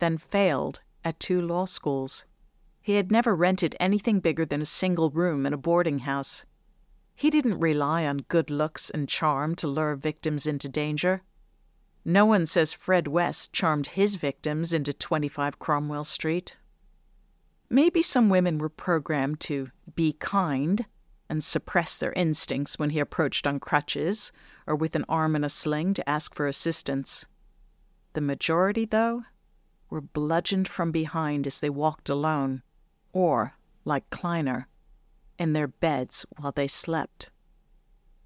then 0.00 0.18
failed 0.18 0.80
at 1.04 1.20
two 1.20 1.40
law 1.40 1.66
schools. 1.66 2.24
He 2.80 2.94
had 2.94 3.12
never 3.12 3.36
rented 3.36 3.76
anything 3.78 4.18
bigger 4.18 4.44
than 4.44 4.62
a 4.62 4.66
single 4.66 5.10
room 5.10 5.46
in 5.46 5.52
a 5.52 5.58
boarding 5.58 6.00
house. 6.00 6.46
He 7.14 7.30
didn't 7.30 7.60
rely 7.60 8.06
on 8.06 8.24
good 8.28 8.50
looks 8.50 8.90
and 8.90 9.08
charm 9.08 9.54
to 9.56 9.68
lure 9.68 9.94
victims 9.94 10.46
into 10.46 10.68
danger. 10.68 11.22
No 12.08 12.24
one 12.24 12.46
says 12.46 12.72
Fred 12.72 13.06
West 13.06 13.52
charmed 13.52 13.88
his 13.88 14.14
victims 14.14 14.72
into 14.72 14.94
25 14.94 15.58
Cromwell 15.58 16.04
Street. 16.04 16.56
Maybe 17.68 18.00
some 18.00 18.30
women 18.30 18.56
were 18.56 18.70
programmed 18.70 19.40
to 19.40 19.68
be 19.94 20.14
kind 20.14 20.86
and 21.28 21.44
suppress 21.44 21.98
their 21.98 22.14
instincts 22.14 22.78
when 22.78 22.88
he 22.88 22.98
approached 22.98 23.46
on 23.46 23.60
crutches 23.60 24.32
or 24.66 24.74
with 24.74 24.96
an 24.96 25.04
arm 25.06 25.36
in 25.36 25.44
a 25.44 25.50
sling 25.50 25.92
to 25.92 26.08
ask 26.08 26.34
for 26.34 26.46
assistance. 26.46 27.26
The 28.14 28.22
majority, 28.22 28.86
though, 28.86 29.24
were 29.90 30.00
bludgeoned 30.00 30.66
from 30.66 30.90
behind 30.90 31.46
as 31.46 31.60
they 31.60 31.68
walked 31.68 32.08
alone, 32.08 32.62
or, 33.12 33.52
like 33.84 34.08
Kleiner, 34.08 34.66
in 35.38 35.52
their 35.52 35.68
beds 35.68 36.24
while 36.38 36.52
they 36.52 36.68
slept. 36.68 37.28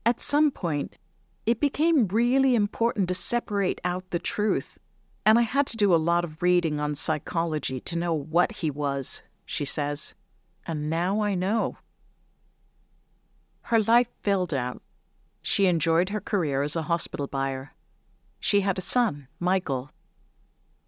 At 0.07 0.21
some 0.21 0.53
point, 0.53 0.99
it 1.47 1.61
became 1.61 2.09
really 2.09 2.55
important 2.55 3.09
to 3.09 3.15
separate 3.15 3.81
out 3.85 4.11
the 4.11 4.19
truth, 4.19 4.79
and 5.27 5.39
I 5.39 5.43
had 5.43 5.67
to 5.69 5.77
do 5.77 5.95
a 5.95 5.97
lot 5.97 6.25
of 6.25 6.43
reading 6.43 6.81
on 6.81 6.95
psychology 6.95 7.81
to 7.81 7.99
know 7.99 8.15
what 8.15 8.53
he 8.53 8.71
was 8.71 9.23
she 9.53 9.65
says, 9.67 10.15
and 10.67 10.89
now 10.89 11.21
I 11.21 11.35
know. 11.35 11.77
Her 13.63 13.81
life 13.81 14.09
filled 14.23 14.55
out. 14.55 14.83
She 15.43 15.67
enjoyed 15.67 16.09
her 16.09 16.21
career 16.21 16.63
as 16.63 16.75
a 16.75 16.83
hospital 16.83 17.27
buyer. 17.27 17.75
She 18.41 18.61
had 18.61 18.79
a 18.79 18.81
son, 18.81 19.29
Michael. 19.39 19.91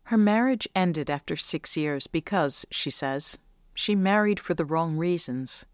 Her 0.04 0.16
marriage 0.16 0.66
ended 0.74 1.10
after 1.10 1.36
six 1.36 1.76
years 1.76 2.06
because, 2.06 2.64
she 2.70 2.90
says, 2.90 3.38
she 3.74 3.94
married 3.94 4.40
for 4.40 4.54
the 4.54 4.64
wrong 4.64 4.96
reasons. 4.96 5.66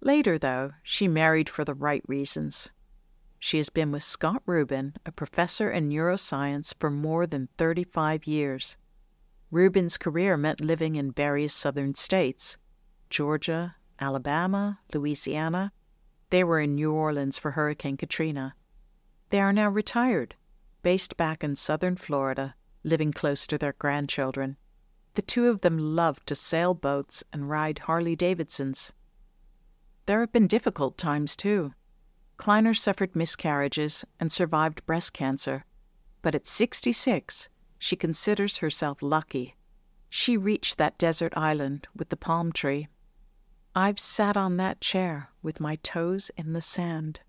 Later, 0.00 0.38
though, 0.38 0.72
she 0.82 1.06
married 1.06 1.48
for 1.48 1.64
the 1.64 1.74
right 1.74 2.02
reasons. 2.08 2.72
She 3.44 3.56
has 3.56 3.70
been 3.70 3.90
with 3.90 4.04
Scott 4.04 4.40
Rubin, 4.46 4.94
a 5.04 5.10
professor 5.10 5.68
in 5.68 5.88
neuroscience, 5.88 6.72
for 6.78 6.92
more 6.92 7.26
than 7.26 7.48
35 7.58 8.24
years. 8.24 8.76
Rubin's 9.50 9.98
career 9.98 10.36
meant 10.36 10.60
living 10.60 10.94
in 10.94 11.10
various 11.10 11.52
southern 11.52 11.96
states 11.96 12.56
Georgia, 13.10 13.74
Alabama, 13.98 14.78
Louisiana. 14.94 15.72
They 16.30 16.44
were 16.44 16.60
in 16.60 16.76
New 16.76 16.92
Orleans 16.92 17.36
for 17.36 17.50
Hurricane 17.50 17.96
Katrina. 17.96 18.54
They 19.30 19.40
are 19.40 19.52
now 19.52 19.70
retired, 19.70 20.36
based 20.84 21.16
back 21.16 21.42
in 21.42 21.56
southern 21.56 21.96
Florida, 21.96 22.54
living 22.84 23.12
close 23.12 23.48
to 23.48 23.58
their 23.58 23.72
grandchildren. 23.72 24.56
The 25.14 25.22
two 25.22 25.48
of 25.48 25.62
them 25.62 25.96
loved 25.96 26.28
to 26.28 26.36
sail 26.36 26.74
boats 26.74 27.24
and 27.32 27.50
ride 27.50 27.80
Harley 27.80 28.14
Davidsons. 28.14 28.92
There 30.06 30.20
have 30.20 30.30
been 30.30 30.46
difficult 30.46 30.96
times, 30.96 31.34
too. 31.34 31.74
Kleiner 32.42 32.74
suffered 32.74 33.14
miscarriages 33.14 34.04
and 34.18 34.32
survived 34.32 34.84
breast 34.84 35.12
cancer. 35.12 35.64
But 36.22 36.34
at 36.34 36.48
66, 36.48 37.48
she 37.78 37.94
considers 37.94 38.58
herself 38.58 38.98
lucky. 39.00 39.54
She 40.10 40.36
reached 40.36 40.76
that 40.76 40.98
desert 40.98 41.32
island 41.36 41.86
with 41.94 42.08
the 42.08 42.16
palm 42.16 42.50
tree. 42.50 42.88
I've 43.76 44.00
sat 44.00 44.36
on 44.36 44.56
that 44.56 44.80
chair 44.80 45.30
with 45.40 45.60
my 45.60 45.76
toes 45.84 46.32
in 46.36 46.52
the 46.52 46.60
sand. 46.60 47.20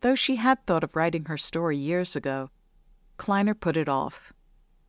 Though 0.00 0.14
she 0.14 0.36
had 0.36 0.64
thought 0.64 0.82
of 0.82 0.96
writing 0.96 1.26
her 1.26 1.36
story 1.36 1.76
years 1.76 2.16
ago, 2.16 2.48
Kleiner 3.18 3.52
put 3.52 3.76
it 3.76 3.90
off. 3.90 4.32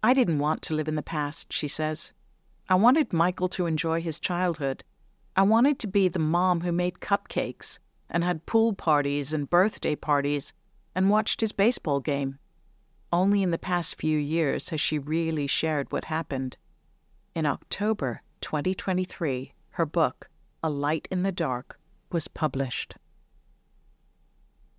I 0.01 0.13
didn't 0.13 0.39
want 0.39 0.61
to 0.61 0.75
live 0.75 0.87
in 0.87 0.95
the 0.95 1.01
past, 1.01 1.51
she 1.51 1.67
says. 1.67 2.13
I 2.69 2.75
wanted 2.75 3.11
Michael 3.11 3.49
to 3.49 3.65
enjoy 3.65 4.01
his 4.01 4.17
childhood. 4.17 4.85
I 5.35 5.41
wanted 5.41 5.77
to 5.79 5.87
be 5.87 6.07
the 6.07 6.19
mom 6.19 6.61
who 6.61 6.71
made 6.71 7.01
cupcakes 7.01 7.79
and 8.09 8.23
had 8.23 8.45
pool 8.45 8.73
parties 8.73 9.33
and 9.33 9.49
birthday 9.49 9.95
parties 9.95 10.53
and 10.95 11.09
watched 11.09 11.41
his 11.41 11.51
baseball 11.51 11.99
game. 11.99 12.39
Only 13.11 13.41
in 13.41 13.51
the 13.51 13.57
past 13.57 13.99
few 13.99 14.17
years 14.17 14.69
has 14.69 14.81
she 14.81 14.99
really 14.99 15.47
shared 15.47 15.91
what 15.91 16.05
happened. 16.05 16.57
In 17.35 17.45
October 17.45 18.21
2023, 18.41 19.53
her 19.71 19.85
book, 19.85 20.29
A 20.63 20.69
Light 20.69 21.07
in 21.09 21.23
the 21.23 21.31
Dark, 21.31 21.79
was 22.11 22.27
published. 22.27 22.95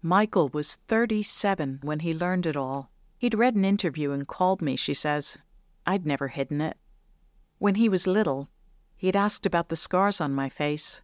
Michael 0.03 0.49
was 0.49 0.77
37 0.89 1.81
when 1.83 2.01
he 2.01 2.15
learned 2.15 2.47
it 2.47 2.57
all. 2.57 2.91
He'd 3.19 3.35
read 3.35 3.55
an 3.55 3.65
interview 3.65 4.13
and 4.13 4.27
called 4.27 4.63
me, 4.63 4.77
she 4.77 4.95
says. 4.95 5.39
I'd 5.87 6.07
never 6.07 6.29
hidden 6.29 6.61
it. 6.61 6.77
When 7.59 7.75
he 7.75 7.89
was 7.89 8.07
little, 8.07 8.49
he'd 8.97 9.17
asked 9.17 9.45
about 9.45 9.69
the 9.69 9.77
scars 9.77 10.21
on 10.21 10.33
my 10.33 10.49
face, 10.49 11.03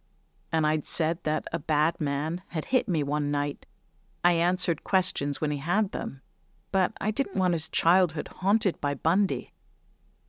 and 0.57 0.65
I'd 0.65 0.87
said 0.87 1.19
that 1.23 1.45
a 1.51 1.59
bad 1.59 2.01
man 2.01 2.41
had 2.47 2.65
hit 2.65 2.89
me 2.89 3.03
one 3.03 3.29
night. 3.29 3.67
I 4.23 4.33
answered 4.33 4.83
questions 4.83 5.39
when 5.39 5.51
he 5.51 5.59
had 5.59 5.91
them, 5.91 6.21
but 6.71 6.93
I 6.99 7.11
didn't 7.11 7.35
want 7.35 7.53
his 7.53 7.69
childhood 7.69 8.27
haunted 8.39 8.81
by 8.81 8.95
Bundy. 8.95 9.53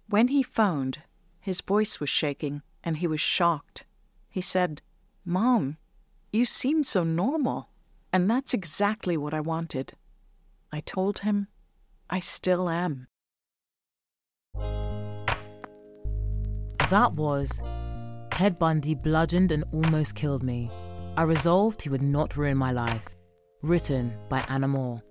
When 0.06 0.28
he 0.28 0.42
phoned, 0.42 0.98
his 1.40 1.62
voice 1.62 1.98
was 1.98 2.10
shaking 2.10 2.60
and 2.84 2.98
he 2.98 3.06
was 3.06 3.22
shocked. 3.22 3.86
He 4.28 4.42
said, 4.42 4.82
Mom, 5.24 5.78
you 6.30 6.44
seem 6.44 6.84
so 6.84 7.04
normal. 7.04 7.70
And 8.12 8.28
that's 8.28 8.52
exactly 8.52 9.16
what 9.16 9.32
I 9.32 9.40
wanted. 9.40 9.94
I 10.70 10.80
told 10.80 11.20
him 11.20 11.48
I 12.10 12.18
still 12.18 12.68
am. 12.68 13.06
That 16.90 17.14
was 17.14 17.62
Ted 18.38 18.56
Bundy 18.56 18.94
bludgeoned 18.94 19.50
and 19.50 19.64
almost 19.72 20.14
killed 20.14 20.44
me. 20.44 20.70
I 21.16 21.22
resolved 21.22 21.82
he 21.82 21.88
would 21.88 22.02
not 22.02 22.36
ruin 22.36 22.56
my 22.56 22.70
life. 22.70 23.04
Written 23.62 24.16
by 24.28 24.44
Anna 24.48 24.68
Moore. 24.68 25.02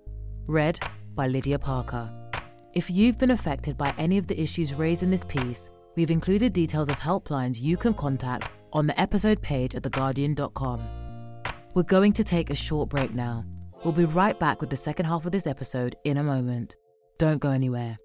Read 0.46 0.80
by 1.14 1.26
Lydia 1.26 1.58
Parker. 1.58 2.10
If 2.72 2.90
you've 2.90 3.18
been 3.18 3.32
affected 3.32 3.76
by 3.76 3.94
any 3.98 4.16
of 4.16 4.26
the 4.28 4.40
issues 4.40 4.72
raised 4.72 5.02
in 5.02 5.10
this 5.10 5.24
piece, 5.24 5.70
we've 5.94 6.10
included 6.10 6.54
details 6.54 6.88
of 6.88 6.98
helplines 6.98 7.60
you 7.60 7.76
can 7.76 7.92
contact 7.92 8.48
on 8.72 8.86
the 8.86 8.98
episode 8.98 9.42
page 9.42 9.74
at 9.74 9.82
theguardian.com. 9.82 10.82
We're 11.74 11.82
going 11.82 12.14
to 12.14 12.24
take 12.24 12.48
a 12.48 12.54
short 12.54 12.88
break 12.88 13.12
now. 13.12 13.44
We'll 13.84 13.92
be 13.92 14.06
right 14.06 14.40
back 14.40 14.62
with 14.62 14.70
the 14.70 14.76
second 14.76 15.04
half 15.04 15.26
of 15.26 15.32
this 15.32 15.46
episode 15.46 15.96
in 16.04 16.16
a 16.16 16.24
moment. 16.24 16.76
Don't 17.18 17.42
go 17.42 17.50
anywhere. 17.50 17.98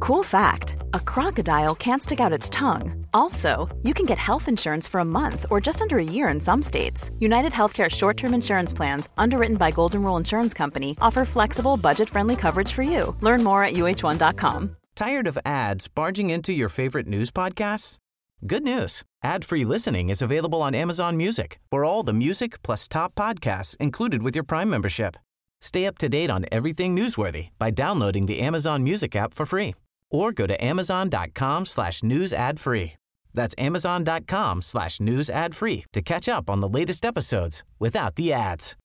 Cool 0.00 0.22
fact 0.22 0.76
a 0.94 1.00
crocodile 1.00 1.74
can't 1.74 2.02
stick 2.02 2.20
out 2.20 2.32
its 2.32 2.50
tongue. 2.50 3.06
Also, 3.12 3.68
you 3.82 3.94
can 3.94 4.06
get 4.06 4.18
health 4.18 4.48
insurance 4.48 4.88
for 4.88 5.00
a 5.00 5.04
month 5.04 5.46
or 5.50 5.60
just 5.60 5.80
under 5.82 5.98
a 5.98 6.04
year 6.04 6.28
in 6.28 6.40
some 6.40 6.62
states. 6.62 7.10
United 7.18 7.52
Healthcare 7.52 7.90
short 7.90 8.16
term 8.16 8.34
insurance 8.34 8.74
plans, 8.74 9.08
underwritten 9.18 9.56
by 9.56 9.70
Golden 9.70 10.02
Rule 10.02 10.16
Insurance 10.16 10.54
Company, 10.54 10.96
offer 11.00 11.24
flexible, 11.24 11.76
budget 11.76 12.08
friendly 12.08 12.36
coverage 12.36 12.72
for 12.72 12.82
you. 12.82 13.16
Learn 13.20 13.44
more 13.44 13.64
at 13.64 13.74
uh1.com. 13.74 14.76
Tired 14.94 15.26
of 15.28 15.38
ads 15.44 15.88
barging 15.88 16.30
into 16.30 16.52
your 16.52 16.68
favorite 16.68 17.06
news 17.06 17.30
podcasts? 17.30 17.98
Good 18.46 18.62
news. 18.62 19.02
Ad-free 19.24 19.64
listening 19.64 20.10
is 20.10 20.22
available 20.22 20.62
on 20.62 20.74
Amazon 20.74 21.16
Music 21.16 21.58
for 21.70 21.84
all 21.84 22.02
the 22.02 22.12
music 22.14 22.62
plus 22.62 22.86
top 22.88 23.14
podcasts 23.14 23.76
included 23.78 24.22
with 24.22 24.34
your 24.34 24.44
Prime 24.44 24.70
membership. 24.70 25.16
Stay 25.60 25.86
up 25.86 25.98
to 25.98 26.08
date 26.08 26.30
on 26.30 26.46
everything 26.50 26.96
newsworthy 26.96 27.48
by 27.58 27.70
downloading 27.70 28.26
the 28.26 28.40
Amazon 28.40 28.82
Music 28.82 29.14
app 29.16 29.34
for 29.34 29.44
free 29.46 29.74
or 30.10 30.32
go 30.32 30.46
to 30.46 30.64
amazon.com 30.64 31.66
slash 31.66 32.02
news 32.02 32.32
ad 32.32 32.58
free. 32.58 32.94
That's 33.34 33.54
amazon.com 33.58 34.62
slash 34.62 35.00
news 35.00 35.30
ad 35.30 35.54
free 35.54 35.84
to 35.92 36.02
catch 36.02 36.28
up 36.28 36.48
on 36.48 36.60
the 36.60 36.68
latest 36.68 37.04
episodes 37.04 37.62
without 37.78 38.16
the 38.16 38.32
ads. 38.32 38.76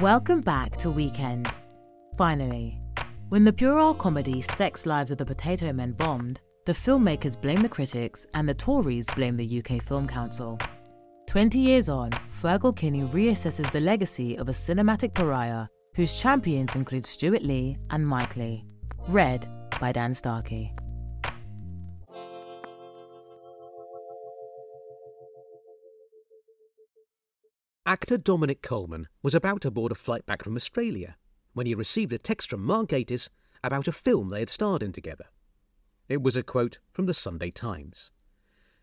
Welcome 0.00 0.40
back 0.40 0.78
to 0.78 0.90
Weekend. 0.90 1.50
Finally, 2.16 2.80
when 3.28 3.44
the 3.44 3.52
puerile 3.52 3.92
comedy 3.92 4.40
Sex 4.40 4.86
Lives 4.86 5.10
of 5.10 5.18
the 5.18 5.26
Potato 5.26 5.74
Men 5.74 5.92
bombed, 5.92 6.40
the 6.70 6.90
filmmakers 6.90 7.34
blame 7.40 7.62
the 7.62 7.68
critics 7.68 8.28
and 8.34 8.48
the 8.48 8.54
Tories 8.54 9.04
blame 9.16 9.36
the 9.36 9.58
UK 9.58 9.82
Film 9.82 10.06
Council. 10.06 10.56
Twenty 11.26 11.58
years 11.58 11.88
on, 11.88 12.12
Fergal 12.40 12.76
Kinney 12.76 13.02
reassesses 13.02 13.68
the 13.72 13.80
legacy 13.80 14.36
of 14.36 14.48
a 14.48 14.52
cinematic 14.52 15.12
pariah 15.12 15.66
whose 15.96 16.14
champions 16.14 16.76
include 16.76 17.04
Stewart 17.04 17.42
Lee 17.42 17.76
and 17.90 18.06
Mike 18.06 18.36
Leigh. 18.36 18.64
Read 19.08 19.48
by 19.80 19.90
Dan 19.90 20.14
Starkey. 20.14 20.72
Actor 27.84 28.18
Dominic 28.18 28.62
Coleman 28.62 29.08
was 29.24 29.34
about 29.34 29.62
to 29.62 29.72
board 29.72 29.90
a 29.90 29.96
flight 29.96 30.24
back 30.24 30.44
from 30.44 30.54
Australia 30.54 31.16
when 31.52 31.66
he 31.66 31.74
received 31.74 32.12
a 32.12 32.18
text 32.18 32.48
from 32.48 32.64
Mark 32.64 32.90
Gatiss 32.90 33.28
about 33.64 33.88
a 33.88 33.92
film 33.92 34.30
they 34.30 34.38
had 34.38 34.48
starred 34.48 34.84
in 34.84 34.92
together. 34.92 35.24
It 36.10 36.24
was 36.24 36.36
a 36.36 36.42
quote 36.42 36.80
from 36.90 37.06
the 37.06 37.14
Sunday 37.14 37.52
Times. 37.52 38.10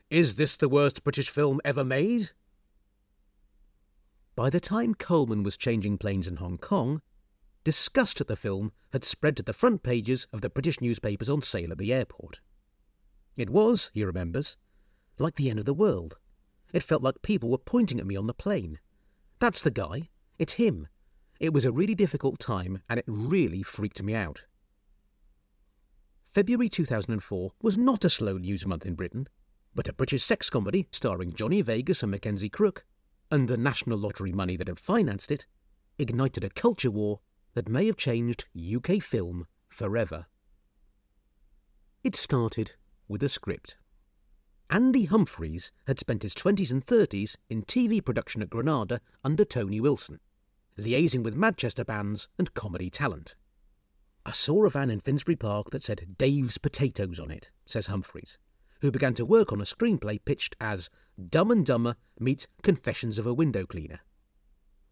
Is 0.09 0.35
this 0.35 0.55
the 0.55 0.69
worst 0.69 1.03
British 1.03 1.29
film 1.29 1.59
ever 1.65 1.83
made? 1.83 2.31
By 4.33 4.49
the 4.49 4.61
time 4.61 4.95
Coleman 4.95 5.43
was 5.43 5.57
changing 5.57 5.97
planes 5.97 6.25
in 6.25 6.37
Hong 6.37 6.57
Kong, 6.57 7.01
disgust 7.65 8.21
at 8.21 8.27
the 8.27 8.37
film 8.37 8.71
had 8.93 9.03
spread 9.03 9.35
to 9.35 9.43
the 9.43 9.51
front 9.51 9.83
pages 9.83 10.25
of 10.31 10.39
the 10.39 10.49
British 10.49 10.79
newspapers 10.79 11.27
on 11.27 11.41
sale 11.41 11.73
at 11.73 11.77
the 11.77 11.91
airport. 11.91 12.39
It 13.35 13.49
was, 13.49 13.91
he 13.93 14.05
remembers, 14.05 14.55
like 15.19 15.35
the 15.35 15.49
end 15.49 15.59
of 15.59 15.65
the 15.65 15.73
world. 15.73 16.19
It 16.71 16.81
felt 16.81 17.03
like 17.03 17.23
people 17.23 17.49
were 17.49 17.57
pointing 17.57 17.99
at 17.99 18.07
me 18.07 18.15
on 18.15 18.27
the 18.27 18.33
plane. 18.33 18.79
That's 19.39 19.61
the 19.61 19.69
guy. 19.69 20.11
It's 20.39 20.53
him. 20.53 20.87
It 21.41 21.51
was 21.51 21.65
a 21.65 21.73
really 21.73 21.93
difficult 21.93 22.39
time 22.39 22.83
and 22.87 22.97
it 22.97 23.05
really 23.05 23.63
freaked 23.63 24.01
me 24.01 24.15
out. 24.15 24.45
February 26.37 26.69
2004 26.69 27.53
was 27.63 27.79
not 27.79 28.05
a 28.05 28.11
slow 28.11 28.37
news 28.37 28.63
month 28.67 28.85
in 28.85 28.93
Britain, 28.93 29.27
but 29.73 29.87
a 29.87 29.93
British 29.93 30.23
sex 30.23 30.51
comedy 30.51 30.87
starring 30.91 31.33
Johnny 31.33 31.63
Vegas 31.63 32.03
and 32.03 32.11
Mackenzie 32.11 32.47
Crook, 32.47 32.85
and 33.31 33.47
the 33.47 33.57
National 33.57 33.97
Lottery 33.97 34.31
money 34.31 34.55
that 34.55 34.67
had 34.67 34.79
financed 34.79 35.31
it, 35.31 35.47
ignited 35.97 36.43
a 36.43 36.51
culture 36.51 36.91
war 36.91 37.21
that 37.55 37.67
may 37.67 37.87
have 37.87 37.97
changed 37.97 38.45
UK 38.55 39.01
film 39.01 39.47
forever. 39.67 40.27
It 42.03 42.15
started 42.15 42.73
with 43.07 43.23
a 43.23 43.29
script. 43.29 43.75
Andy 44.69 45.05
Humphries 45.05 45.71
had 45.87 45.99
spent 45.99 46.21
his 46.21 46.35
20s 46.35 46.69
and 46.69 46.85
30s 46.85 47.35
in 47.49 47.63
TV 47.63 47.99
production 48.05 48.43
at 48.43 48.51
Granada 48.51 49.01
under 49.23 49.43
Tony 49.43 49.81
Wilson, 49.81 50.19
liaising 50.77 51.23
with 51.23 51.35
Manchester 51.35 51.83
bands 51.83 52.29
and 52.37 52.53
comedy 52.53 52.91
talent. 52.91 53.33
I 54.27 54.31
saw 54.33 54.65
a 54.65 54.69
van 54.69 54.89
in 54.89 54.99
Finsbury 54.99 55.37
Park 55.37 55.69
that 55.69 55.81
said 55.81 56.17
Dave's 56.17 56.57
Potatoes 56.57 57.17
on 57.17 57.31
it, 57.31 57.49
says 57.65 57.87
Humphries, 57.87 58.37
who 58.81 58.91
began 58.91 59.13
to 59.13 59.25
work 59.25 59.53
on 59.53 59.61
a 59.61 59.63
screenplay 59.63 60.19
pitched 60.23 60.53
as 60.59 60.89
Dumb 61.29 61.49
and 61.49 61.65
Dumber 61.65 61.95
meets 62.19 62.45
Confessions 62.61 63.17
of 63.17 63.25
a 63.25 63.33
Window 63.33 63.65
Cleaner. 63.65 64.01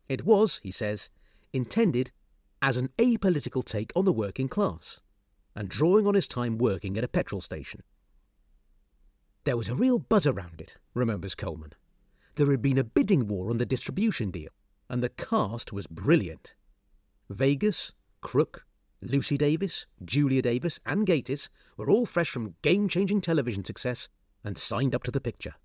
It 0.08 0.24
was, 0.24 0.62
he 0.64 0.72
says, 0.72 1.10
intended 1.52 2.14
as 2.62 2.78
an 2.78 2.92
apolitical 2.98 3.62
take 3.62 3.92
on 3.94 4.06
the 4.06 4.14
working 4.14 4.48
class, 4.48 5.02
and 5.54 5.68
drawing 5.68 6.08
on 6.08 6.16
his 6.16 6.30
time 6.30 6.58
working 6.58 6.98
at 6.98 7.04
a 7.04 7.10
petrol 7.10 7.42
station. 7.42 7.84
There 9.44 9.58
was 9.58 9.68
a 9.68 9.76
real 9.76 10.00
buzz 10.00 10.26
around 10.26 10.62
it, 10.62 10.78
remembers 10.94 11.36
Coleman. 11.36 11.74
There 12.36 12.50
had 12.50 12.62
been 12.62 12.78
a 12.78 12.86
bidding 12.86 13.28
war 13.28 13.50
on 13.50 13.58
the 13.58 13.66
distribution 13.66 14.32
deal, 14.32 14.52
and 14.90 15.04
the 15.04 15.10
cast 15.10 15.74
was 15.74 15.88
brilliant. 15.88 16.56
Vegas, 17.30 17.92
Crook, 18.22 18.66
Lucy 19.06 19.38
Davis, 19.38 19.88
Julia 20.04 20.42
Davis, 20.42 20.80
and 20.86 21.06
Gatiss 21.06 21.50
were 21.78 21.90
all 21.90 22.06
fresh 22.06 22.30
from 22.30 22.56
game 22.62 22.88
changing 22.88 23.22
television 23.22 23.64
success 23.64 24.10
and 24.44 24.58
signed 24.58 24.94
up 24.96 25.04
to 25.04 25.12
the 25.12 25.22
picture. 25.22 25.56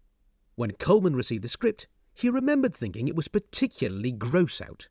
When 0.55 0.73
Coleman 0.73 1.17
received 1.17 1.45
the 1.45 1.49
script, 1.49 1.89
he 2.13 2.29
remembered 2.29 2.75
thinking 2.75 3.09
it 3.09 3.17
was 3.17 3.29
particularly 3.29 4.13
gross 4.13 4.61
out. 4.61 4.89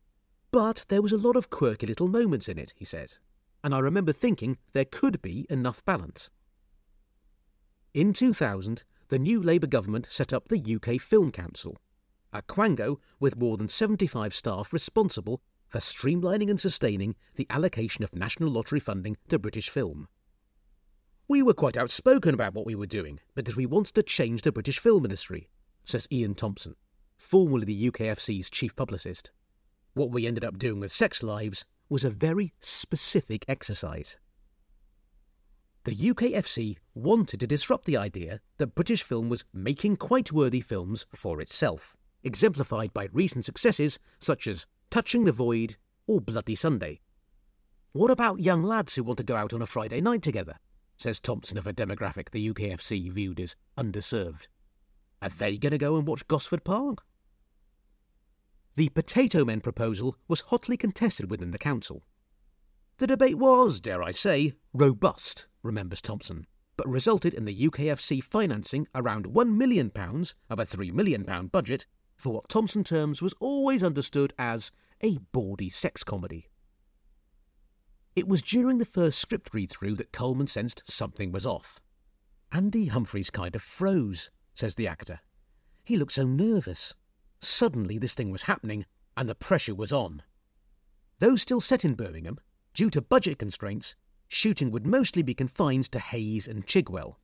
But 0.50 0.84
there 0.88 1.02
was 1.02 1.12
a 1.12 1.18
lot 1.18 1.36
of 1.36 1.50
quirky 1.50 1.86
little 1.86 2.08
moments 2.08 2.48
in 2.48 2.58
it, 2.58 2.72
he 2.76 2.84
says, 2.84 3.20
and 3.62 3.74
I 3.74 3.78
remember 3.78 4.12
thinking 4.12 4.58
there 4.72 4.84
could 4.84 5.22
be 5.22 5.46
enough 5.48 5.84
balance. 5.84 6.30
In 7.94 8.12
2000, 8.12 8.84
the 9.08 9.18
new 9.18 9.42
Labour 9.42 9.66
government 9.66 10.06
set 10.10 10.32
up 10.32 10.48
the 10.48 10.76
UK 10.76 11.00
Film 11.00 11.30
Council, 11.30 11.76
a 12.32 12.42
quango 12.42 12.98
with 13.18 13.36
more 13.36 13.56
than 13.56 13.68
75 13.68 14.34
staff 14.34 14.72
responsible 14.72 15.40
for 15.70 15.78
streamlining 15.78 16.50
and 16.50 16.60
sustaining 16.60 17.14
the 17.36 17.46
allocation 17.48 18.02
of 18.02 18.14
National 18.14 18.50
Lottery 18.50 18.80
funding 18.80 19.16
to 19.28 19.38
British 19.38 19.70
film. 19.70 20.08
We 21.28 21.42
were 21.42 21.54
quite 21.54 21.76
outspoken 21.76 22.34
about 22.34 22.54
what 22.54 22.66
we 22.66 22.74
were 22.74 22.86
doing 22.86 23.20
because 23.36 23.56
we 23.56 23.66
wanted 23.66 23.94
to 23.94 24.02
change 24.02 24.42
the 24.42 24.50
British 24.50 24.80
film 24.80 25.04
industry, 25.04 25.48
says 25.84 26.08
Ian 26.10 26.34
Thompson, 26.34 26.74
formerly 27.16 27.66
the 27.66 27.90
UKFC's 27.90 28.50
chief 28.50 28.74
publicist. 28.74 29.30
What 29.94 30.10
we 30.10 30.26
ended 30.26 30.44
up 30.44 30.58
doing 30.58 30.80
with 30.80 30.90
Sex 30.90 31.22
Lives 31.22 31.64
was 31.88 32.04
a 32.04 32.10
very 32.10 32.52
specific 32.58 33.44
exercise. 33.46 34.18
The 35.84 35.94
UKFC 35.94 36.78
wanted 36.94 37.40
to 37.40 37.46
disrupt 37.46 37.84
the 37.84 37.96
idea 37.96 38.40
that 38.58 38.74
British 38.74 39.04
film 39.04 39.28
was 39.28 39.44
making 39.54 39.96
quite 39.96 40.32
worthy 40.32 40.60
films 40.60 41.06
for 41.14 41.40
itself, 41.40 41.96
exemplified 42.24 42.92
by 42.92 43.08
recent 43.12 43.44
successes 43.44 44.00
such 44.18 44.48
as 44.48 44.66
Touching 44.90 45.22
the 45.22 45.30
Void 45.30 45.76
or 46.08 46.20
Bloody 46.20 46.56
Sunday. 46.56 46.98
What 47.92 48.10
about 48.10 48.40
young 48.40 48.64
lads 48.64 48.96
who 48.96 49.04
want 49.04 49.18
to 49.18 49.24
go 49.24 49.36
out 49.36 49.52
on 49.52 49.62
a 49.62 49.66
Friday 49.66 50.00
night 50.00 50.20
together? 50.20 50.58
says 50.96 51.20
Thompson 51.20 51.56
of 51.56 51.66
a 51.68 51.72
demographic 51.72 52.30
the 52.30 52.52
UKFC 52.52 53.08
viewed 53.12 53.38
as 53.38 53.54
underserved. 53.78 54.48
Are 55.22 55.28
they 55.28 55.58
going 55.58 55.70
to 55.70 55.78
go 55.78 55.94
and 55.94 56.08
watch 56.08 56.26
Gosford 56.26 56.64
Park? 56.64 57.04
The 58.74 58.88
Potato 58.88 59.44
Men 59.44 59.60
proposal 59.60 60.16
was 60.26 60.40
hotly 60.40 60.76
contested 60.76 61.30
within 61.30 61.52
the 61.52 61.58
council. 61.58 62.02
The 62.98 63.06
debate 63.06 63.38
was, 63.38 63.80
dare 63.80 64.02
I 64.02 64.10
say, 64.10 64.54
robust, 64.74 65.46
remembers 65.62 66.00
Thompson, 66.00 66.48
but 66.76 66.88
resulted 66.88 67.32
in 67.32 67.44
the 67.44 67.68
UKFC 67.68 68.24
financing 68.24 68.88
around 68.96 69.26
£1 69.26 69.54
million 69.54 69.92
of 69.94 70.58
a 70.58 70.66
£3 70.66 70.92
million 70.92 71.46
budget 71.46 71.86
for 72.20 72.32
what 72.32 72.48
Thompson 72.48 72.84
terms 72.84 73.22
was 73.22 73.34
always 73.40 73.82
understood 73.82 74.34
as 74.38 74.70
a 75.00 75.18
bawdy 75.32 75.70
sex 75.70 76.04
comedy. 76.04 76.48
It 78.14 78.28
was 78.28 78.42
during 78.42 78.78
the 78.78 78.84
first 78.84 79.18
script 79.18 79.54
read 79.54 79.70
through 79.70 79.94
that 79.94 80.12
Coleman 80.12 80.46
sensed 80.46 80.82
something 80.90 81.32
was 81.32 81.46
off. 81.46 81.80
Andy 82.52 82.86
Humphries 82.86 83.30
kind 83.30 83.54
of 83.54 83.62
froze, 83.62 84.30
says 84.54 84.74
the 84.74 84.88
actor. 84.88 85.20
He 85.84 85.96
looked 85.96 86.12
so 86.12 86.24
nervous. 86.24 86.94
Suddenly 87.40 87.98
this 87.98 88.14
thing 88.14 88.30
was 88.30 88.42
happening, 88.42 88.84
and 89.16 89.28
the 89.28 89.34
pressure 89.34 89.74
was 89.74 89.92
on. 89.92 90.22
Though 91.20 91.36
still 91.36 91.60
set 91.60 91.84
in 91.84 91.94
Birmingham, 91.94 92.38
due 92.74 92.90
to 92.90 93.00
budget 93.00 93.38
constraints, 93.38 93.94
shooting 94.28 94.70
would 94.70 94.86
mostly 94.86 95.22
be 95.22 95.34
confined 95.34 95.90
to 95.92 95.98
Hayes 95.98 96.46
and 96.46 96.66
Chigwell. 96.66 97.18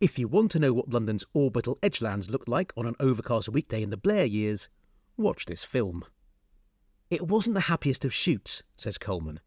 If 0.00 0.18
you 0.18 0.28
want 0.28 0.50
to 0.52 0.58
know 0.58 0.72
what 0.72 0.88
London's 0.88 1.26
orbital 1.34 1.78
edgelands 1.82 2.30
looked 2.30 2.48
like 2.48 2.72
on 2.74 2.86
an 2.86 2.96
overcast 2.98 3.50
weekday 3.50 3.82
in 3.82 3.90
the 3.90 3.98
Blair 3.98 4.24
years, 4.24 4.70
watch 5.18 5.44
this 5.44 5.62
film. 5.62 6.06
It 7.10 7.26
wasn't 7.26 7.52
the 7.52 7.60
happiest 7.60 8.06
of 8.06 8.14
shoots, 8.14 8.62
says 8.78 8.96
Coleman. 8.96 9.40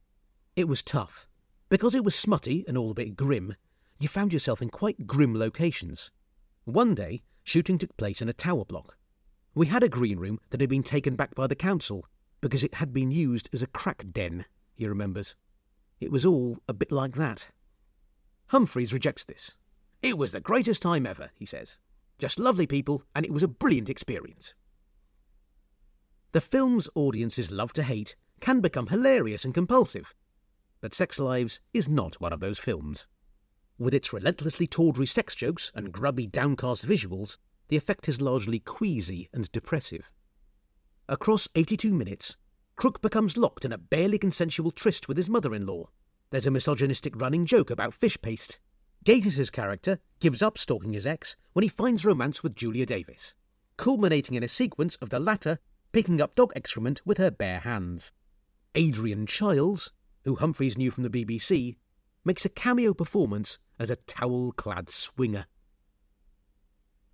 It 0.56 0.68
was 0.68 0.84
tough. 0.84 1.28
Because 1.70 1.96
it 1.96 2.04
was 2.04 2.13
smutty 2.13 2.63
and 2.68 2.78
all 2.78 2.92
a 2.92 2.94
bit 2.94 3.16
grim, 3.16 3.56
you 3.98 4.08
found 4.08 4.32
yourself 4.32 4.62
in 4.62 4.70
quite 4.70 5.08
grim 5.08 5.34
locations. 5.34 6.12
One 6.66 6.94
day, 6.94 7.24
shooting 7.44 7.80
took 7.80 7.98
place 7.98 8.22
in 8.22 8.30
a 8.30 8.34
tower 8.34 8.63
block. 8.63 8.96
We 9.56 9.66
had 9.66 9.82
a 9.82 9.89
green 9.89 10.20
room 10.20 10.39
that 10.52 10.62
had 10.62 10.70
been 10.70 10.84
taken 10.84 11.16
back 11.16 11.34
by 11.34 11.48
the 11.48 11.56
council 11.56 12.06
because 12.42 12.63
it 12.63 12.76
had 12.76 12.94
been 12.94 13.10
used 13.10 13.50
as 13.54 13.63
a 13.63 13.68
crack 13.68 14.06
den, 14.12 14.46
he 14.76 14.86
remembers. 14.86 15.34
It 16.00 16.12
was 16.12 16.28
all 16.28 16.60
a 16.68 16.74
bit 16.74 16.92
like 16.92 17.16
that. 17.16 17.50
Humphries 18.50 18.94
rejects 18.94 19.26
this. 19.26 19.56
It 20.04 20.18
was 20.18 20.34
the 20.34 20.42
greatest 20.42 20.82
time 20.82 21.08
ever, 21.08 21.32
he 21.34 21.46
says. 21.46 21.78
Just 22.20 22.38
lovely 22.38 22.68
people, 22.68 23.04
and 23.16 23.26
it 23.26 23.32
was 23.32 23.42
a 23.42 23.48
brilliant 23.48 23.89
experience. 23.89 24.54
The 26.34 26.42
film's 26.42 26.89
audience's 26.94 27.52
love 27.52 27.72
to 27.74 27.84
hate 27.84 28.18
can 28.42 28.60
become 28.60 28.88
hilarious 28.88 29.46
and 29.46 29.54
compulsive, 29.54 30.13
but 30.82 30.94
Sex 30.94 31.20
Lives 31.20 31.62
is 31.74 31.88
not 31.88 32.20
one 32.20 32.34
of 32.34 32.42
those 32.42 32.60
films. 32.60 33.08
With 33.78 33.94
its 33.94 34.12
relentlessly 34.12 34.68
tawdry 34.68 35.06
sex 35.06 35.36
jokes 35.36 35.72
and 35.74 35.94
grubby, 35.94 36.28
downcast 36.28 36.86
visuals, 36.86 37.38
the 37.70 37.78
effect 37.78 38.10
is 38.10 38.20
largely 38.20 38.60
queasy 38.60 39.30
and 39.32 39.50
depressive. 39.54 40.12
Across 41.08 41.48
82 41.56 41.94
minutes, 41.94 42.36
Crook 42.76 43.02
becomes 43.02 43.38
locked 43.38 43.63
in 43.63 43.72
a 43.72 43.78
barely 43.78 44.18
consensual 44.18 44.72
tryst 44.72 45.08
with 45.08 45.16
his 45.16 45.30
mother 45.30 45.56
in 45.56 45.66
law. 45.66 45.89
There's 46.32 46.48
a 46.48 46.52
misogynistic 46.52 47.20
running 47.22 47.46
joke 47.46 47.70
about 47.70 47.94
fish 47.94 48.22
paste. 48.22 48.60
Gatiss' 49.04 49.52
character 49.52 50.00
gives 50.20 50.42
up 50.42 50.58
stalking 50.58 50.94
his 50.94 51.06
ex 51.06 51.36
when 51.52 51.63
he 51.63 51.70
finds 51.70 52.06
romance 52.06 52.42
with 52.42 52.56
Julia 52.56 52.86
Davis, 52.86 53.36
culminating 53.76 54.36
in 54.36 54.44
a 54.44 54.48
sequence 54.48 54.96
of 54.98 55.10
the 55.10 55.20
latter 55.20 55.60
picking 55.92 56.22
up 56.22 56.36
dog 56.36 56.54
excrement 56.56 57.02
with 57.06 57.18
her 57.18 57.30
bare 57.30 57.60
hands. 57.60 58.13
Adrian 58.76 59.28
Chiles, 59.28 59.92
who 60.24 60.36
Humphries 60.36 60.78
knew 60.78 60.89
from 60.89 61.04
the 61.04 61.10
BBC, 61.10 61.76
makes 62.24 62.46
a 62.46 62.50
cameo 62.50 62.94
performance 62.94 63.60
as 63.78 63.89
a 63.89 63.98
towel 63.98 64.54
clad 64.54 64.89
swinger. 64.89 65.46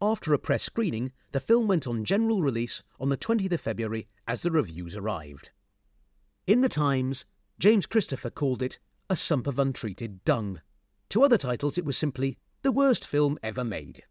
After 0.02 0.34
a 0.34 0.40
press 0.40 0.64
screening, 0.64 1.12
the 1.32 1.40
film 1.40 1.68
went 1.68 1.88
on 1.88 2.06
general 2.06 2.42
release 2.42 2.84
on 3.00 3.10
the 3.10 3.18
20th 3.18 3.52
of 3.52 3.62
February 3.62 4.08
as 4.28 4.42
the 4.42 4.52
reviews 4.52 4.96
arrived. 4.96 5.52
In 6.48 6.62
the 6.62 6.70
Times, 6.70 7.26
James 7.58 7.86
Christopher 7.86 8.30
called 8.30 8.62
it 8.62 8.80
a 9.10 9.16
sump 9.16 9.48
of 9.48 9.60
untreated 9.60 10.24
dung. 10.24 10.62
To 11.10 11.24
other 11.24 11.38
titles, 11.38 11.78
it 11.78 11.86
was 11.86 11.98
simply 11.98 12.38
the 12.62 12.72
worst 12.72 13.08
film 13.08 13.38
ever 13.42 13.64
made. 13.64 14.04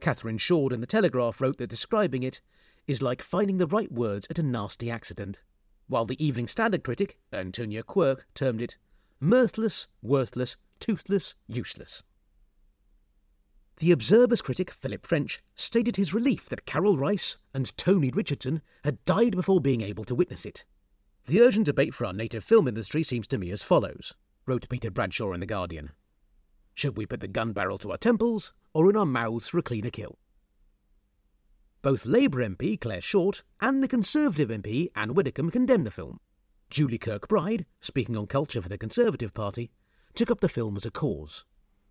Catherine 0.00 0.38
Shoard 0.38 0.72
in 0.72 0.80
The 0.80 0.86
Telegraph 0.86 1.40
wrote 1.40 1.58
that 1.58 1.70
describing 1.70 2.22
it 2.22 2.40
is 2.86 3.02
like 3.02 3.20
finding 3.20 3.58
the 3.58 3.66
right 3.66 3.90
words 3.90 4.26
at 4.30 4.38
a 4.38 4.42
nasty 4.42 4.90
accident 4.90 5.42
while 5.88 6.04
the 6.04 6.22
Evening 6.24 6.46
Standard 6.46 6.84
critic, 6.84 7.18
Antonia 7.32 7.82
Quirk, 7.82 8.26
termed 8.34 8.60
it 8.60 8.76
mirthless, 9.20 9.88
worthless, 10.02 10.56
toothless, 10.78 11.34
useless. 11.48 12.02
The 13.78 13.90
Observer's 13.90 14.42
critic, 14.42 14.70
Philip 14.70 15.06
French, 15.06 15.40
stated 15.54 15.96
his 15.96 16.14
relief 16.14 16.48
that 16.48 16.66
Karel 16.66 16.96
Reisz 16.96 17.38
and 17.54 17.76
Tony 17.76 18.10
Richardson 18.10 18.60
had 18.84 19.02
died 19.04 19.34
before 19.34 19.60
being 19.60 19.80
able 19.80 20.04
to 20.04 20.14
witness 20.14 20.44
it. 20.44 20.64
The 21.26 21.40
urgent 21.40 21.66
debate 21.66 21.94
for 21.94 22.04
our 22.04 22.12
native 22.12 22.44
film 22.44 22.68
industry 22.68 23.02
seems 23.02 23.26
to 23.28 23.38
me 23.38 23.50
as 23.50 23.62
follows, 23.62 24.14
wrote 24.46 24.68
Peter 24.68 24.90
Bradshaw 24.90 25.32
in 25.32 25.40
The 25.40 25.46
Guardian. 25.46 25.90
Should 26.78 26.96
we 26.96 27.06
put 27.06 27.18
the 27.18 27.26
gun 27.26 27.54
barrel 27.54 27.76
to 27.78 27.90
our 27.90 27.98
temples, 27.98 28.52
or 28.72 28.88
in 28.88 28.96
our 28.96 29.04
mouths 29.04 29.48
for 29.48 29.58
a 29.58 29.62
cleaner 29.62 29.90
kill? 29.90 30.16
Both 31.82 32.06
Labour 32.06 32.38
MP 32.38 32.80
Clare 32.80 33.00
Short 33.00 33.42
and 33.60 33.82
the 33.82 33.88
Conservative 33.88 34.48
MP 34.48 34.92
Anne 34.94 35.14
Widdecombe 35.14 35.50
condemned 35.50 35.88
the 35.88 35.90
film. 35.90 36.20
Julie 36.70 36.96
Kirkbride, 36.96 37.64
speaking 37.80 38.16
on 38.16 38.28
culture 38.28 38.62
for 38.62 38.68
the 38.68 38.78
Conservative 38.78 39.34
Party, 39.34 39.72
took 40.14 40.30
up 40.30 40.38
the 40.38 40.48
film 40.48 40.76
as 40.76 40.86
a 40.86 40.92
cause. 40.92 41.44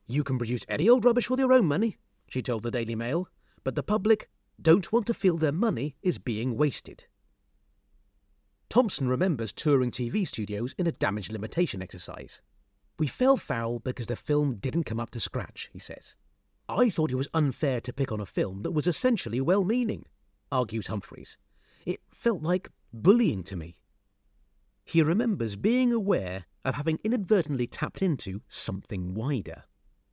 You 0.06 0.23
can 0.23 0.38
produce 0.38 0.63
any 0.69 0.88
old 0.88 1.04
rubbish 1.04 1.30
with 1.30 1.41
your 1.41 1.52
own 1.52 1.65
money, 1.65 1.97
she 2.30 2.41
told 2.41 2.63
the 2.63 2.71
Daily 2.71 2.95
Mail, 2.95 3.28
but 3.65 3.76
the 3.76 3.84
public 3.84 4.30
don't 4.62 4.93
want 4.93 5.06
to 5.08 5.13
feel 5.13 5.36
their 5.36 5.52
money 5.52 5.97
is 6.02 6.17
being 6.17 6.56
wasted. 6.56 7.08
Thompson 8.69 9.10
remembers 9.10 9.52
touring 9.52 9.91
TV 9.91 10.26
studios 10.26 10.73
in 10.78 10.88
a 10.88 10.93
damage 10.93 11.30
limitation 11.30 11.82
exercise. 11.82 12.41
We 12.99 13.07
fell 13.07 13.38
foul 13.38 13.79
because 13.79 14.07
the 14.07 14.15
film 14.15 14.55
didn't 14.55 14.86
come 14.86 14.99
up 14.99 15.12
to 15.12 15.19
scratch, 15.19 15.69
he 15.71 15.79
says. 15.79 16.15
I 16.67 16.89
thought 16.89 17.12
it 17.12 17.15
was 17.15 17.29
unfair 17.33 17.79
to 17.81 17.93
pick 17.93 18.12
on 18.12 18.19
a 18.19 18.25
film 18.25 18.63
that 18.63 18.71
was 18.71 18.88
essentially 18.88 19.39
well 19.39 19.63
meaning, 19.63 20.05
argues 20.51 20.88
Humphries. 20.88 21.38
It 21.86 22.01
felt 22.10 22.41
like 22.41 22.69
bullying 22.91 23.43
to 23.43 23.55
me. 23.55 23.75
He 24.83 25.01
remembers 25.01 25.55
being 25.55 25.93
aware 25.93 26.45
of 26.65 26.75
having 26.75 26.99
inadvertently 27.03 27.67
tapped 27.67 28.01
into 28.01 28.41
something 28.47 29.13
wider. 29.13 29.63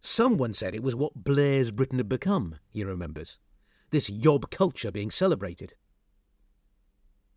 Someone 0.00 0.52
said 0.52 0.74
it 0.74 0.82
was 0.82 0.94
what 0.94 1.24
Blair's 1.24 1.70
Britain 1.70 1.98
had 1.98 2.08
become, 2.08 2.56
he 2.70 2.84
remembers. 2.84 3.38
This 3.90 4.10
yob 4.10 4.50
culture 4.50 4.92
being 4.92 5.10
celebrated. 5.10 5.74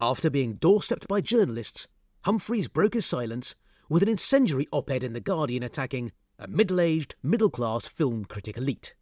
After 0.01 0.29
being 0.29 0.57
doorstepped 0.57 1.07
by 1.07 1.21
journalists, 1.21 1.87
Humphries 2.25 2.67
broke 2.67 2.93
his 2.93 3.05
silence 3.05 3.55
with 3.89 4.03
an 4.03 4.09
incendiary 4.09 4.67
op 4.71 4.89
ed 4.89 5.03
in 5.03 5.13
The 5.13 5.21
Guardian 5.21 5.63
attacking 5.63 6.11
a 6.37 6.47
middle 6.47 6.79
aged, 6.79 7.15
middle 7.23 7.49
class 7.49 7.87
film 7.87 8.25
critic 8.25 8.57
elite. 8.57 8.95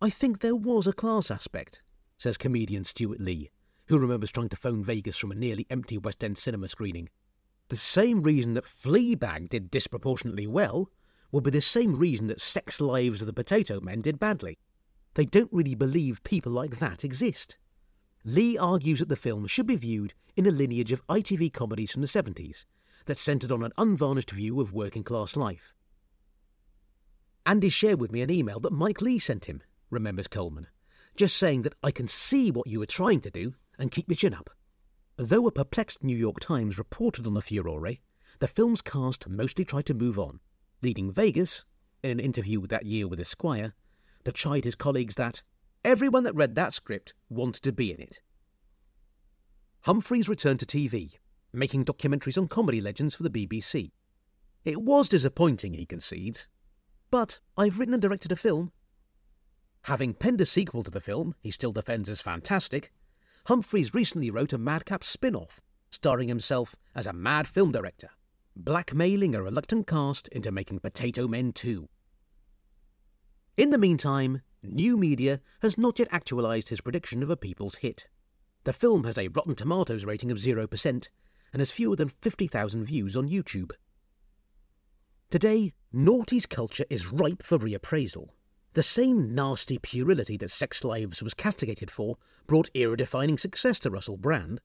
I 0.00 0.08
think 0.08 0.40
there 0.40 0.56
was 0.56 0.86
a 0.86 0.92
class 0.92 1.30
aspect, 1.30 1.82
says 2.16 2.36
comedian 2.36 2.84
Stewart 2.84 3.20
Lee, 3.20 3.50
who 3.86 3.98
remembers 3.98 4.32
trying 4.32 4.48
to 4.48 4.56
phone 4.56 4.82
Vegas 4.82 5.18
from 5.18 5.30
a 5.30 5.36
nearly 5.36 5.66
empty 5.68 5.98
West 5.98 6.24
End 6.24 6.38
cinema 6.38 6.68
screening. 6.68 7.10
The 7.68 7.76
same 7.76 8.22
reason 8.22 8.54
that 8.54 8.64
Fleabag 8.64 9.50
did 9.50 9.70
disproportionately 9.70 10.46
well 10.46 10.88
will 11.30 11.40
be 11.40 11.50
the 11.50 11.60
same 11.60 11.96
reason 11.96 12.26
that 12.28 12.40
Sex 12.40 12.80
Lives 12.80 13.20
of 13.20 13.26
the 13.26 13.32
Potato 13.32 13.80
Men 13.80 14.00
did 14.00 14.18
badly. 14.18 14.58
They 15.14 15.24
don't 15.24 15.52
really 15.52 15.74
believe 15.74 16.24
people 16.24 16.52
like 16.52 16.78
that 16.78 17.04
exist. 17.04 17.58
Lee 18.24 18.56
argues 18.56 19.00
that 19.00 19.08
the 19.08 19.16
film 19.16 19.46
should 19.46 19.66
be 19.66 19.76
viewed 19.76 20.14
in 20.34 20.46
a 20.46 20.50
lineage 20.50 20.92
of 20.92 21.06
ITV 21.08 21.52
comedies 21.52 21.92
from 21.92 22.00
the 22.00 22.08
70s 22.08 22.64
that 23.06 23.18
centred 23.18 23.52
on 23.52 23.62
an 23.62 23.72
unvarnished 23.78 24.30
view 24.30 24.60
of 24.60 24.72
working 24.72 25.04
class 25.04 25.36
life. 25.36 25.74
Andy 27.44 27.68
shared 27.68 28.00
with 28.00 28.12
me 28.12 28.22
an 28.22 28.30
email 28.30 28.60
that 28.60 28.72
Mike 28.72 29.00
Leigh 29.02 29.18
sent 29.18 29.46
him 29.46 29.62
remembers 29.90 30.26
Coleman, 30.26 30.66
just 31.16 31.36
saying 31.36 31.62
that 31.62 31.74
I 31.82 31.90
can 31.90 32.08
see 32.08 32.50
what 32.50 32.66
you 32.66 32.80
were 32.80 32.86
trying 32.86 33.20
to 33.20 33.30
do 33.30 33.54
and 33.78 33.90
keep 33.90 34.08
your 34.08 34.16
chin 34.16 34.34
up. 34.34 34.50
Though 35.16 35.46
a 35.46 35.52
perplexed 35.52 36.02
New 36.02 36.16
York 36.16 36.40
Times 36.40 36.78
reported 36.78 37.26
on 37.26 37.34
the 37.34 37.42
furore, 37.42 37.96
the 38.38 38.48
film's 38.48 38.80
cast 38.80 39.28
mostly 39.28 39.64
tried 39.64 39.86
to 39.86 39.94
move 39.94 40.18
on, 40.18 40.40
leading 40.82 41.12
Vegas, 41.12 41.64
in 42.02 42.10
an 42.10 42.20
interview 42.20 42.66
that 42.66 42.86
year 42.86 43.06
with 43.06 43.20
Esquire, 43.20 43.74
to 44.24 44.32
chide 44.32 44.64
his 44.64 44.74
colleagues 44.74 45.14
that 45.16 45.42
everyone 45.84 46.24
that 46.24 46.34
read 46.34 46.54
that 46.54 46.72
script 46.72 47.12
wanted 47.28 47.62
to 47.62 47.72
be 47.72 47.92
in 47.92 48.00
it. 48.00 48.20
Humphries 49.82 50.28
returned 50.28 50.60
to 50.60 50.66
TV, 50.66 51.18
making 51.52 51.84
documentaries 51.84 52.38
on 52.38 52.48
comedy 52.48 52.80
legends 52.80 53.14
for 53.14 53.22
the 53.22 53.30
BBC. 53.30 53.92
It 54.64 54.82
was 54.82 55.08
disappointing, 55.08 55.74
he 55.74 55.86
concedes, 55.86 56.48
but 57.10 57.40
I've 57.56 57.78
written 57.78 57.94
and 57.94 58.02
directed 58.02 58.32
a 58.32 58.36
film. 58.36 58.72
Having 59.82 60.14
penned 60.14 60.40
a 60.40 60.46
sequel 60.46 60.82
to 60.82 60.90
the 60.90 61.00
film, 61.00 61.34
he 61.40 61.50
still 61.50 61.72
defends 61.72 62.08
as 62.08 62.20
fantastic, 62.20 62.92
Humphries 63.46 63.92
recently 63.92 64.30
wrote 64.30 64.52
a 64.52 64.58
Madcap 64.58 65.02
spin 65.02 65.34
off, 65.34 65.60
starring 65.90 66.28
himself 66.28 66.76
as 66.94 67.08
a 67.08 67.12
mad 67.12 67.48
film 67.48 67.72
director, 67.72 68.10
blackmailing 68.54 69.34
a 69.34 69.42
reluctant 69.42 69.86
cast 69.86 70.28
into 70.28 70.52
making 70.52 70.78
Potato 70.78 71.26
Men 71.26 71.52
2. 71.52 71.88
In 73.56 73.70
the 73.70 73.78
meantime, 73.78 74.42
new 74.62 74.96
media 74.96 75.40
has 75.60 75.76
not 75.76 75.98
yet 75.98 76.08
actualised 76.10 76.68
his 76.68 76.80
prediction 76.80 77.22
of 77.22 77.30
a 77.30 77.36
people's 77.36 77.76
hit. 77.76 78.08
The 78.62 78.72
film 78.72 79.02
has 79.04 79.18
a 79.18 79.28
Rotten 79.28 79.56
Tomatoes 79.56 80.04
rating 80.04 80.30
of 80.30 80.38
0% 80.38 81.08
and 81.52 81.60
has 81.60 81.70
fewer 81.70 81.96
than 81.96 82.08
50,000 82.08 82.84
views 82.84 83.16
on 83.16 83.28
YouTube. 83.28 83.70
Today, 85.30 85.72
Noughties 85.94 86.48
culture 86.48 86.84
is 86.90 87.12
ripe 87.12 87.42
for 87.42 87.58
reappraisal. 87.58 88.28
The 88.74 88.82
same 88.82 89.34
nasty 89.34 89.78
puerility 89.78 90.38
that 90.38 90.50
Sex 90.50 90.82
Lives 90.84 91.22
was 91.22 91.34
castigated 91.34 91.90
for 91.90 92.16
brought 92.46 92.70
era 92.74 92.96
defining 92.96 93.36
success 93.36 93.78
to 93.80 93.90
Russell 93.90 94.16
Brand, 94.16 94.60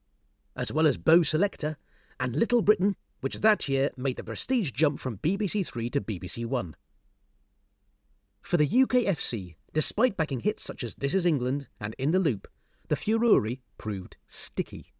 as 0.56 0.72
well 0.72 0.88
as 0.88 0.98
Bo' 0.98 1.20
Selecta 1.20 1.76
and 2.20 2.36
Little 2.36 2.62
Britain, 2.62 2.96
which 3.20 3.42
that 3.42 3.68
year 3.68 3.92
made 3.98 4.16
the 4.16 4.24
prestige 4.24 4.72
jump 4.72 5.00
from 5.00 5.18
BBC 5.18 5.66
Three 5.68 5.90
to 5.90 6.00
BBC 6.00 6.46
One. 6.46 6.76
For 8.42 8.58
the 8.58 8.68
UKFC, 8.68 9.56
despite 9.74 10.16
backing 10.16 10.40
hits 10.40 10.64
such 10.64 10.84
as 10.84 10.96
This 10.96 11.14
Is 11.14 11.26
England 11.26 11.68
and 11.80 11.94
In 11.98 12.12
the 12.12 12.20
Loop, 12.20 12.48
the 12.88 12.96
furore 12.96 13.58
proved 13.78 14.16
sticky. 14.28 14.94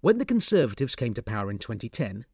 When 0.00 0.18
the 0.18 0.26
Conservatives 0.26 0.94
came 0.94 1.14
to 1.14 1.22
power 1.22 1.50
in 1.50 1.58
2010, 1.58 2.26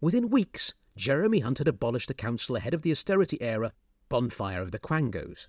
within 0.00 0.30
weeks, 0.30 0.74
Jeremy 0.96 1.40
Hunt 1.40 1.58
had 1.58 1.68
abolished 1.68 2.08
the 2.08 2.14
council 2.14 2.56
ahead 2.56 2.74
of 2.74 2.82
the 2.82 2.90
austerity 2.90 3.40
era 3.40 3.72
bonfire 4.08 4.62
of 4.62 4.72
the 4.72 4.78
Quangos. 4.78 5.48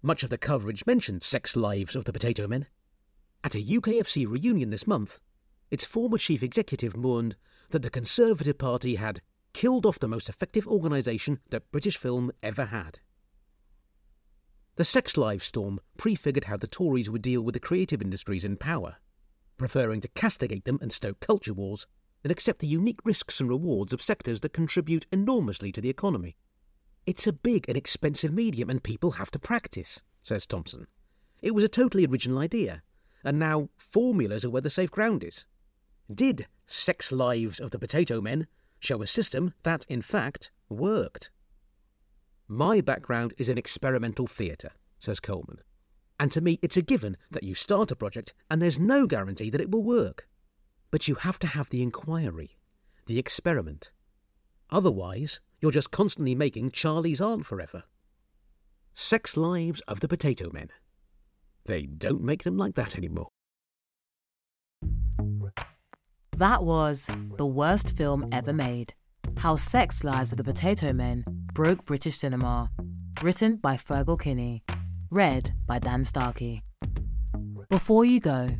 Much 0.00 0.22
of 0.22 0.30
the 0.30 0.38
coverage 0.38 0.86
mentioned 0.86 1.22
sex 1.22 1.56
lives 1.56 1.96
of 1.96 2.04
the 2.04 2.12
Potato 2.12 2.46
Men. 2.46 2.66
At 3.42 3.56
a 3.56 3.62
UKFC 3.62 4.28
reunion 4.28 4.70
this 4.70 4.86
month, 4.86 5.20
its 5.70 5.84
former 5.84 6.18
chief 6.18 6.42
executive 6.42 6.96
mourned 6.96 7.36
that 7.70 7.82
the 7.82 7.90
Conservative 7.90 8.56
Party 8.56 8.94
had 8.94 9.20
killed 9.52 9.84
off 9.84 9.98
the 9.98 10.08
most 10.08 10.28
effective 10.28 10.68
organisation 10.68 11.40
that 11.50 11.70
British 11.72 11.96
film 11.96 12.30
ever 12.42 12.66
had. 12.66 13.00
The 14.76 14.84
Sex 14.84 15.16
Lives 15.16 15.46
storm 15.46 15.80
prefigured 15.96 16.44
how 16.44 16.56
the 16.56 16.68
Tories 16.68 17.10
would 17.10 17.22
deal 17.22 17.42
with 17.42 17.54
the 17.54 17.60
creative 17.60 18.00
industries 18.00 18.44
in 18.44 18.56
power, 18.56 18.96
preferring 19.58 20.00
to 20.00 20.08
castigate 20.08 20.64
them 20.64 20.78
and 20.80 20.90
stoke 20.90 21.20
culture 21.20 21.52
wars 21.52 21.86
than 22.22 22.32
accept 22.32 22.60
the 22.60 22.66
unique 22.66 23.00
risks 23.04 23.40
and 23.40 23.48
rewards 23.48 23.92
of 23.92 24.00
sectors 24.02 24.40
that 24.40 24.52
contribute 24.52 25.06
enormously 25.12 25.70
to 25.72 25.80
the 25.80 25.90
economy. 25.90 26.36
It's 27.06 27.26
a 27.26 27.32
big 27.32 27.68
and 27.68 27.76
expensive 27.76 28.32
medium 28.32 28.70
and 28.70 28.82
people 28.82 29.12
have 29.12 29.30
to 29.32 29.38
practice, 29.38 30.02
says 30.22 30.46
Thompson. 30.46 30.86
It 31.40 31.54
was 31.54 31.64
a 31.64 31.68
totally 31.68 32.06
original 32.06 32.38
idea, 32.38 32.82
and 33.24 33.38
now 33.38 33.68
formulas 33.76 34.44
are 34.44 34.50
where 34.50 34.62
the 34.62 34.70
safe 34.70 34.90
ground 34.90 35.22
is. 35.22 35.46
Did 36.12 36.46
Sex 36.66 37.12
Lives 37.12 37.60
of 37.60 37.70
the 37.70 37.78
Potato 37.78 38.20
Men 38.20 38.46
show 38.80 39.02
a 39.02 39.06
system 39.06 39.54
that, 39.62 39.84
in 39.88 40.02
fact, 40.02 40.50
worked? 40.68 41.30
My 42.46 42.80
background 42.80 43.34
is 43.38 43.48
in 43.48 43.58
experimental 43.58 44.26
theatre, 44.26 44.72
says 44.98 45.20
Coleman. 45.20 45.58
And 46.20 46.32
to 46.32 46.40
me, 46.40 46.58
it's 46.62 46.76
a 46.76 46.82
given 46.82 47.16
that 47.30 47.44
you 47.44 47.54
start 47.54 47.90
a 47.90 47.96
project 47.96 48.34
and 48.50 48.60
there's 48.60 48.78
no 48.78 49.06
guarantee 49.06 49.50
that 49.50 49.60
it 49.60 49.70
will 49.70 49.84
work. 49.84 50.28
But 50.90 51.06
you 51.06 51.16
have 51.16 51.38
to 51.40 51.46
have 51.46 51.70
the 51.70 51.82
inquiry, 51.82 52.58
the 53.06 53.18
experiment. 53.18 53.92
Otherwise, 54.70 55.40
you're 55.60 55.70
just 55.70 55.90
constantly 55.90 56.34
making 56.34 56.70
Charley's 56.70 57.20
Aunt 57.20 57.46
forever. 57.46 57.84
Sex 58.94 59.36
Lives 59.36 59.80
of 59.82 60.00
the 60.00 60.08
Potato 60.08 60.50
Men. 60.52 60.68
They 61.66 61.82
don't 61.82 62.22
make 62.22 62.42
them 62.42 62.56
like 62.56 62.74
that 62.74 62.96
anymore. 62.96 63.28
That 66.36 66.62
was 66.62 67.08
the 67.36 67.46
worst 67.46 67.96
film 67.96 68.28
ever 68.32 68.52
made. 68.52 68.94
How 69.36 69.56
Sex 69.56 70.04
Lives 70.04 70.32
of 70.32 70.38
the 70.38 70.44
Potato 70.44 70.92
Men 70.92 71.24
broke 71.52 71.84
British 71.84 72.16
cinema. 72.16 72.70
Written 73.22 73.56
by 73.56 73.76
Fergal 73.76 74.20
Kinney. 74.20 74.62
Read 75.10 75.54
by 75.66 75.78
Dan 75.78 76.04
Starkey. 76.04 76.62
Before 77.70 78.04
you 78.04 78.20
go, 78.20 78.50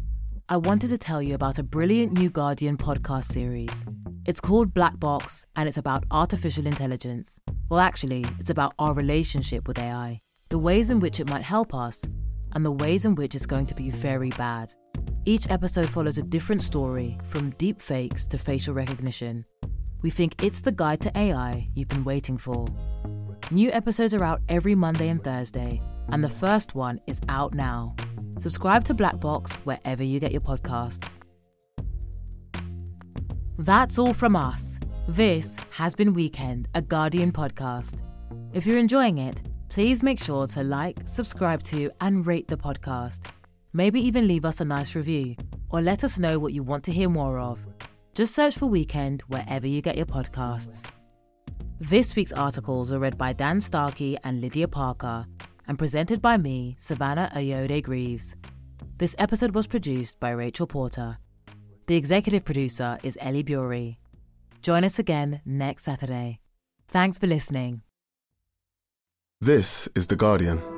I 0.48 0.56
wanted 0.56 0.88
to 0.88 0.96
tell 0.96 1.20
you 1.20 1.34
about 1.34 1.58
a 1.58 1.62
brilliant 1.62 2.14
new 2.14 2.30
Guardian 2.30 2.78
podcast 2.78 3.24
series. 3.24 3.84
It's 4.24 4.40
called 4.40 4.72
Black 4.72 4.98
Box 4.98 5.44
and 5.56 5.68
it's 5.68 5.76
about 5.76 6.04
artificial 6.10 6.66
intelligence. 6.66 7.38
Well, 7.68 7.80
actually, 7.80 8.24
it's 8.38 8.48
about 8.48 8.72
our 8.78 8.94
relationship 8.94 9.68
with 9.68 9.78
AI, 9.78 10.22
the 10.48 10.58
ways 10.58 10.88
in 10.88 11.00
which 11.00 11.20
it 11.20 11.28
might 11.28 11.42
help 11.42 11.74
us, 11.74 12.02
and 12.52 12.64
the 12.64 12.72
ways 12.72 13.04
in 13.04 13.14
which 13.14 13.34
it's 13.34 13.44
going 13.44 13.66
to 13.66 13.74
be 13.74 13.90
very 13.90 14.30
bad. 14.30 14.72
Each 15.26 15.50
episode 15.50 15.90
follows 15.90 16.16
a 16.16 16.22
different 16.22 16.62
story, 16.62 17.18
from 17.24 17.50
deep 17.58 17.82
fakes 17.82 18.26
to 18.28 18.38
facial 18.38 18.72
recognition. 18.72 19.44
We 20.00 20.08
think 20.08 20.42
it's 20.42 20.62
the 20.62 20.72
guide 20.72 21.02
to 21.02 21.18
AI 21.18 21.68
you've 21.74 21.88
been 21.88 22.04
waiting 22.04 22.38
for. 22.38 22.66
New 23.50 23.70
episodes 23.70 24.14
are 24.14 24.24
out 24.24 24.40
every 24.48 24.74
Monday 24.74 25.10
and 25.10 25.22
Thursday, 25.22 25.82
and 26.10 26.22
the 26.22 26.28
first 26.28 26.74
one 26.74 27.00
is 27.06 27.20
out 27.28 27.54
now. 27.54 27.94
Subscribe 28.38 28.84
to 28.84 28.94
Black 28.94 29.18
Box 29.20 29.56
wherever 29.58 30.02
you 30.02 30.20
get 30.20 30.32
your 30.32 30.40
podcasts. 30.40 31.18
That's 33.58 33.98
all 33.98 34.14
from 34.14 34.36
us. 34.36 34.78
This 35.08 35.56
has 35.70 35.94
been 35.94 36.14
Weekend, 36.14 36.68
a 36.74 36.82
Guardian 36.82 37.32
podcast. 37.32 38.02
If 38.52 38.66
you're 38.66 38.78
enjoying 38.78 39.18
it, 39.18 39.42
please 39.68 40.02
make 40.02 40.22
sure 40.22 40.46
to 40.48 40.62
like, 40.62 40.98
subscribe 41.06 41.62
to, 41.64 41.90
and 42.00 42.26
rate 42.26 42.46
the 42.46 42.56
podcast. 42.56 43.26
Maybe 43.72 44.00
even 44.00 44.28
leave 44.28 44.44
us 44.44 44.60
a 44.60 44.64
nice 44.64 44.94
review, 44.94 45.34
or 45.70 45.82
let 45.82 46.04
us 46.04 46.18
know 46.18 46.38
what 46.38 46.52
you 46.52 46.62
want 46.62 46.84
to 46.84 46.92
hear 46.92 47.08
more 47.08 47.38
of. 47.38 47.64
Just 48.14 48.34
search 48.34 48.56
for 48.56 48.66
Weekend 48.66 49.22
wherever 49.28 49.66
you 49.66 49.82
get 49.82 49.96
your 49.96 50.06
podcasts. 50.06 50.84
This 51.80 52.16
week's 52.16 52.32
articles 52.32 52.92
are 52.92 52.98
read 52.98 53.18
by 53.18 53.32
Dan 53.32 53.60
Starkey 53.60 54.18
and 54.24 54.40
Lydia 54.40 54.68
Parker 54.68 55.26
and 55.68 55.78
presented 55.78 56.20
by 56.20 56.36
me, 56.36 56.74
Savannah 56.78 57.30
Ayoade 57.34 57.84
Greaves. 57.84 58.34
This 58.96 59.14
episode 59.18 59.54
was 59.54 59.66
produced 59.66 60.18
by 60.18 60.30
Rachel 60.30 60.66
Porter. 60.66 61.18
The 61.86 61.96
executive 61.96 62.44
producer 62.44 62.98
is 63.02 63.16
Ellie 63.20 63.42
Bury. 63.44 64.00
Join 64.62 64.82
us 64.82 64.98
again 64.98 65.40
next 65.44 65.84
Saturday. 65.84 66.40
Thanks 66.88 67.18
for 67.18 67.26
listening. 67.26 67.82
This 69.40 69.88
is 69.94 70.08
The 70.08 70.16
Guardian. 70.16 70.77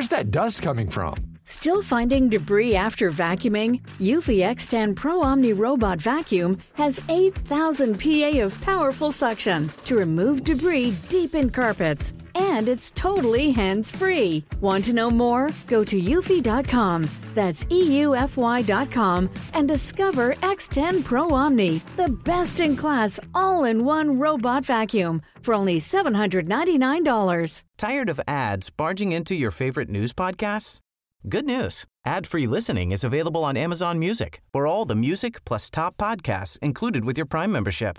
Where's 0.00 0.08
that 0.08 0.30
dust 0.30 0.62
coming 0.62 0.88
from? 0.88 1.14
Still 1.44 1.82
finding 1.82 2.30
debris 2.30 2.74
after 2.74 3.10
vacuuming? 3.10 3.82
Eufy 4.00 4.38
X10 4.38 4.96
Pro 4.96 5.20
Omni 5.22 5.52
Robot 5.52 6.00
Vacuum 6.00 6.56
has 6.72 7.02
8,000 7.10 8.00
PA 8.00 8.38
of 8.42 8.58
powerful 8.62 9.12
suction 9.12 9.70
to 9.84 9.96
remove 9.96 10.42
debris 10.42 10.96
deep 11.10 11.34
in 11.34 11.50
carpets. 11.50 12.14
And 12.34 12.68
it's 12.68 12.90
totally 12.90 13.50
hands 13.50 13.90
free. 13.90 14.44
Want 14.60 14.84
to 14.86 14.92
know 14.92 15.10
more? 15.10 15.48
Go 15.66 15.84
to 15.84 16.00
eufy.com. 16.00 17.08
That's 17.34 17.64
EUFY.com 17.64 19.30
and 19.54 19.68
discover 19.68 20.34
X10 20.34 21.04
Pro 21.04 21.30
Omni, 21.30 21.80
the 21.96 22.08
best 22.24 22.60
in 22.60 22.76
class 22.76 23.20
all 23.34 23.64
in 23.64 23.84
one 23.84 24.18
robot 24.18 24.64
vacuum 24.66 25.22
for 25.42 25.54
only 25.54 25.78
$799. 25.78 27.62
Tired 27.78 28.08
of 28.08 28.20
ads 28.26 28.70
barging 28.70 29.12
into 29.12 29.34
your 29.34 29.52
favorite 29.52 29.88
news 29.88 30.12
podcasts? 30.12 30.80
Good 31.28 31.44
news. 31.44 31.84
Ad-free 32.06 32.46
listening 32.46 32.92
is 32.92 33.04
available 33.04 33.44
on 33.44 33.56
Amazon 33.56 33.98
Music 33.98 34.40
for 34.52 34.66
all 34.66 34.84
the 34.84 34.96
music 34.96 35.44
plus 35.44 35.70
top 35.70 35.96
podcasts 35.98 36.58
included 36.60 37.04
with 37.04 37.16
your 37.18 37.26
Prime 37.26 37.52
membership. 37.52 37.98